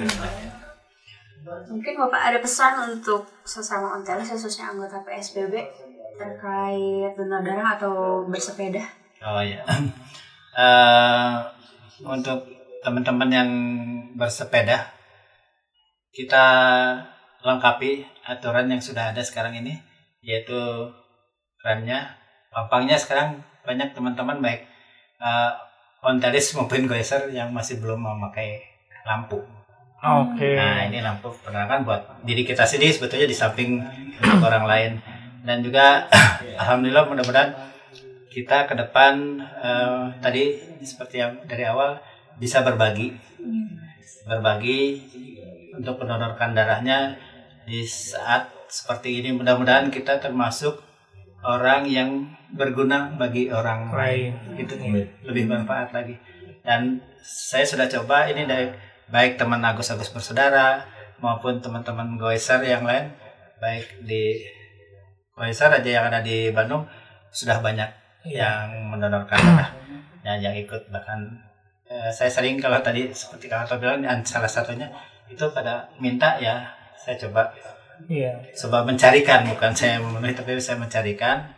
[1.45, 5.61] Mungkin Bapak ada pesan untuk sesama ontelis khususnya anggota PSBB
[6.18, 8.82] terkait donor darah atau bersepeda.
[9.22, 9.61] Oh iya.
[10.56, 11.36] Eh,
[11.99, 12.48] untuk
[12.80, 13.49] teman-teman yang
[14.15, 14.94] bersepeda,
[16.15, 16.45] kita
[17.43, 19.75] lengkapi aturan yang sudah ada sekarang ini,
[20.23, 20.55] yaitu
[21.59, 22.15] remnya,
[22.55, 24.63] pampangnya sekarang banyak teman-teman baik
[25.19, 25.51] eh,
[25.99, 28.63] ontelis maupun goeser yang masih belum memakai
[29.03, 29.43] lampu.
[30.05, 30.49] oke.
[30.55, 33.81] Nah ini lampu penerangan buat diri kita sendiri sebetulnya di samping
[34.47, 34.91] orang lain.
[35.45, 36.07] Dan juga
[36.61, 37.51] alhamdulillah mudah-mudahan
[38.31, 40.43] kita ke depan eh, tadi
[40.85, 41.99] seperti yang dari awal
[42.37, 43.17] bisa berbagi.
[44.25, 44.81] Berbagi
[45.77, 47.19] untuk mendonorkan darahnya
[47.68, 49.35] di saat seperti ini.
[49.35, 50.81] Mudah-mudahan kita termasuk
[51.45, 54.34] orang yang berguna bagi orang lain.
[54.57, 56.15] Itu lebih bermanfaat lagi.
[56.65, 58.73] Dan saya sudah coba ini dari
[59.11, 60.81] baik teman Agus Agus bersaudara
[61.22, 63.14] maupun teman-teman Goeser yang lain.
[63.61, 64.41] Baik di
[65.38, 66.88] Goeser aja yang ada di Bandung
[67.30, 68.41] sudah banyak Iya.
[68.41, 69.69] yang mendonorkan darah
[70.26, 70.89] dan yang ikut.
[70.89, 71.19] Bahkan
[71.85, 74.89] eh, saya sering kalau tadi seperti kang Anto bilang dan salah satunya
[75.30, 77.52] itu pada minta ya saya coba.
[78.06, 78.35] Iya.
[78.53, 81.53] Coba mencarikan bukan saya memenuhi tapi saya mencarikan.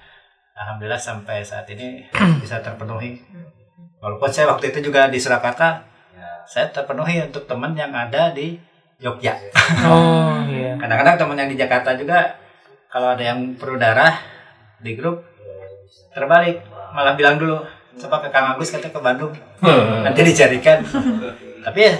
[0.57, 2.02] Alhamdulillah sampai saat ini
[2.44, 3.22] bisa terpenuhi.
[4.02, 5.85] Walaupun saya waktu itu juga di Surakarta
[6.48, 8.56] saya terpenuhi untuk teman yang ada di
[8.98, 9.35] Jogja.
[9.84, 10.73] Oh iya.
[10.81, 12.39] Kadang-kadang teman yang di Jakarta juga
[12.88, 14.15] kalau ada yang perlu darah
[14.80, 15.27] di grup
[16.15, 16.64] terbalik.
[16.95, 17.61] Malah bilang dulu
[17.99, 19.35] coba ke Kang Agus kata ke Bandung.
[20.02, 20.81] Nanti dicarikan
[21.68, 21.94] tapi ya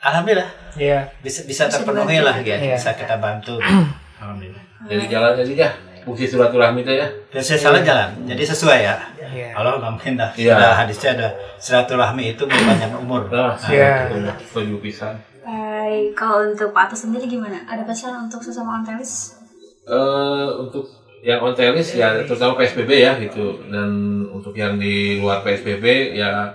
[0.00, 2.74] alhamdulillah iya bisa bisa Bisa terpenuhi lah ya Iya.
[2.74, 3.60] bisa kita bantu
[4.20, 5.70] alhamdulillah Jadi jalan aja ya.
[6.00, 7.04] Bukti silaturahmi itu ya.
[7.28, 8.96] dan saya salah jalan jadi sesuai ya
[9.30, 10.56] iya kalau nggak mungkin dah Iya.
[10.56, 14.08] Sudah hadisnya ada silaturahmi itu berpanjang umur Nah, Iya.
[14.40, 15.14] setuju pisan.
[15.40, 17.58] Baik, kalau untuk Pak Ato sendiri gimana?
[17.64, 19.36] Ada pesan untuk sesama ontelis?
[19.82, 20.86] eh untuk
[21.20, 23.90] yang on tenis ya terutama PSBB ya gitu dan
[24.24, 26.48] untuk yang di luar PSBB ya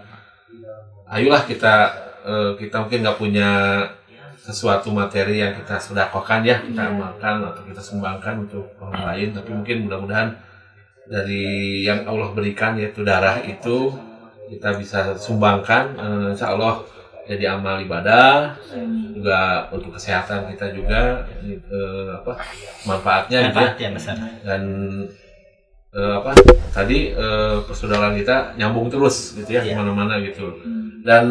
[1.05, 1.91] ayolah kita
[2.25, 3.49] eh, kita mungkin nggak punya
[4.35, 9.29] sesuatu materi yang kita sedekahkan ya kita amalkan atau kita sumbangkan untuk orang lain.
[9.33, 10.29] Tapi mungkin mudah-mudahan
[11.05, 13.93] dari yang Allah berikan yaitu darah itu
[14.49, 16.81] kita bisa sumbangkan eh, insya Allah
[17.25, 18.53] jadi amal ibadah.
[19.15, 22.37] Juga untuk kesehatan kita juga eh, apa
[22.85, 23.65] manfaatnya gitu ya.
[23.65, 24.15] Manfaat yang besar
[24.45, 24.61] dan
[25.89, 26.31] eh, apa
[26.69, 29.73] tadi eh, persaudaraan kita nyambung terus gitu ya Iya.
[29.73, 30.53] ke mana-mana gitu.
[31.01, 31.25] Dan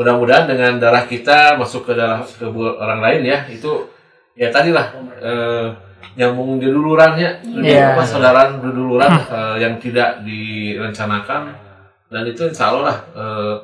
[0.00, 2.48] mudah-mudahan dengan darah kita masuk ke darah ke
[2.80, 3.44] orang lain ya.
[3.44, 3.92] Itu
[4.32, 5.68] ya tadi lah eh,
[6.16, 7.92] nyambung didulurannya Iya.
[7.92, 11.52] apa saudara diduluran eh, yang tidak direncanakan.
[12.08, 13.54] Dan itu insya Allah lah eh,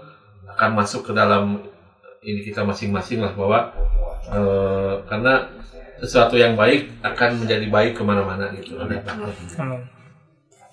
[0.52, 1.64] akan masuk ke dalam
[2.20, 3.72] ini kita masing-masing lah bahwa
[4.28, 5.48] eh, karena
[5.96, 8.76] sesuatu yang baik akan menjadi baik ke mana-mana gitu.
[8.76, 9.00] amin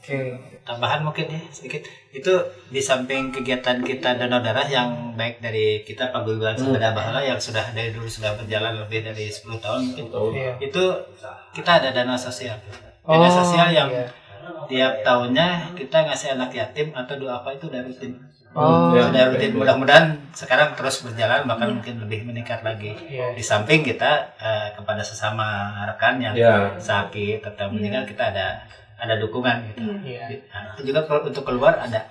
[0.03, 0.19] oke.
[0.63, 1.83] Tambahan mungkin ya sedikit.
[2.09, 2.31] Itu
[2.67, 7.71] di samping kegiatan kita donor darah yang baik dari kita paguyuban sepeda bahala yang sudah
[7.71, 10.05] dari dulu sudah berjalan lebih dari 10 tahun mungkin.
[10.33, 10.53] Iya.
[10.61, 10.83] itu
[11.53, 12.59] kita ada dana sosial.
[13.01, 14.07] Dana Oh, sosial yang iya.
[14.65, 18.15] tiap tahunnya kita ngasih anak yatim atau doa apa itu udah rutin.
[18.53, 19.51] Oh, sudah rutin.
[19.51, 22.93] Mudah-mudahan sekarang terus berjalan bahkan mungkin lebih meningkat lagi.
[23.09, 23.33] Iya.
[23.33, 25.43] di samping kita eh, kepada sesama
[25.85, 26.71] rekan yang Ya.
[26.77, 28.61] sakit atau meninggal kita ada
[29.03, 30.47] ada dukungan gitu Iya.
[30.47, 32.07] Nah, itu juga kalau untuk keluar ada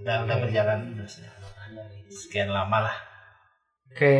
[0.00, 1.20] udah udah berjalan terus
[2.08, 2.96] sekian lama lah
[3.90, 4.16] Oke,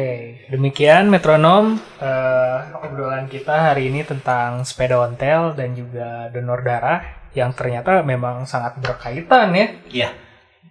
[0.51, 7.55] demikian metronom eh, obrolan kita hari ini tentang sepeda ontel dan juga donor darah yang
[7.55, 9.67] ternyata memang sangat berkaitan ya.
[9.87, 10.11] Iya.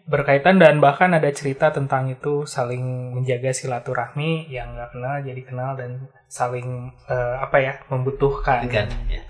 [0.03, 5.71] Berkaitan dan bahkan ada cerita tentang itu saling menjaga silaturahmi yang nggak kenal jadi kenal
[5.79, 8.67] dan saling eh, apa ya membutuhkan.
[8.67, 9.23] Kan, ya.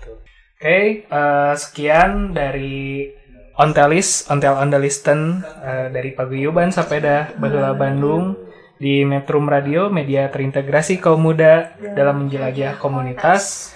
[0.60, 3.08] Oke, eh, sekian dari
[3.56, 8.36] Ontelis, Ontel Ondelisten uh, dari Paguyuban Sapeda Baheula Bandung
[8.76, 13.72] di Metrum Radio, media terintegrasi kaum muda dalam menjelajah komunitas.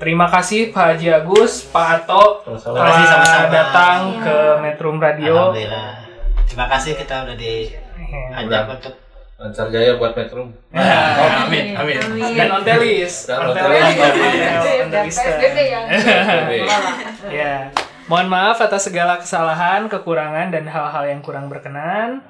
[0.00, 3.52] Terima kasih Pak Haji Agus, Pak Ato Terima telah kasih sama-sama.
[3.52, 5.36] datang ke Metrum Radio.
[5.36, 5.88] Alhamdulillah.
[6.48, 9.01] Terima kasih kita udah diajak untuk
[9.42, 10.46] Lancar jaya buat Metro.
[10.72, 11.98] Ah, amin, amin.
[12.38, 13.26] Dan Ontelis.
[13.26, 13.82] Dan Ontelis.
[13.82, 14.38] Ontelis.
[14.54, 15.26] Ontel Ondelisten.
[15.34, 15.84] PSBB yang
[17.26, 17.54] Ya.
[18.10, 22.22] Mohon maaf atas segala kesalahan, kekurangan, dan hal-hal yang kurang berkenan.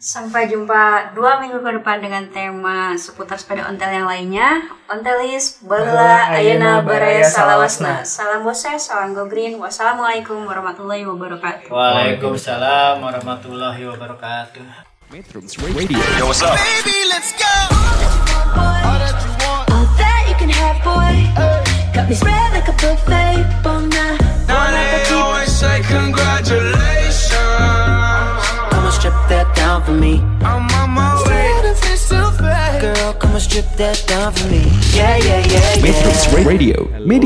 [0.00, 4.60] Sampai jumpa dua minggu ke depan dengan tema seputar sepeda ontel yang lainnya.
[4.84, 8.04] Ontelis, Bala, Ayana, Baraya, Salawasna.
[8.04, 9.56] Salam bose, salam go green.
[9.56, 11.72] Wassalamualaikum warahmatullahi wabarakatuh.
[11.72, 14.93] Waalaikumsalam warahmatullahi wabarakatuh.
[15.10, 15.98] Metrums Radio.
[16.18, 16.56] Yo, what's up?
[16.56, 17.44] Baby, let's go.
[18.56, 21.14] All that you can have, boy.
[21.94, 23.62] Got me spread like a buffet.
[23.62, 24.16] Bon now,
[24.48, 27.32] Now they always say congratulations.
[28.70, 30.20] Come on, strip that down for me.
[30.42, 31.52] I'm on my way.
[32.80, 34.62] Girl, come on, strip that down for me.
[34.92, 35.82] Yeah, yeah, yeah, yeah.
[35.82, 36.44] Metrums Radio.
[36.44, 37.20] Media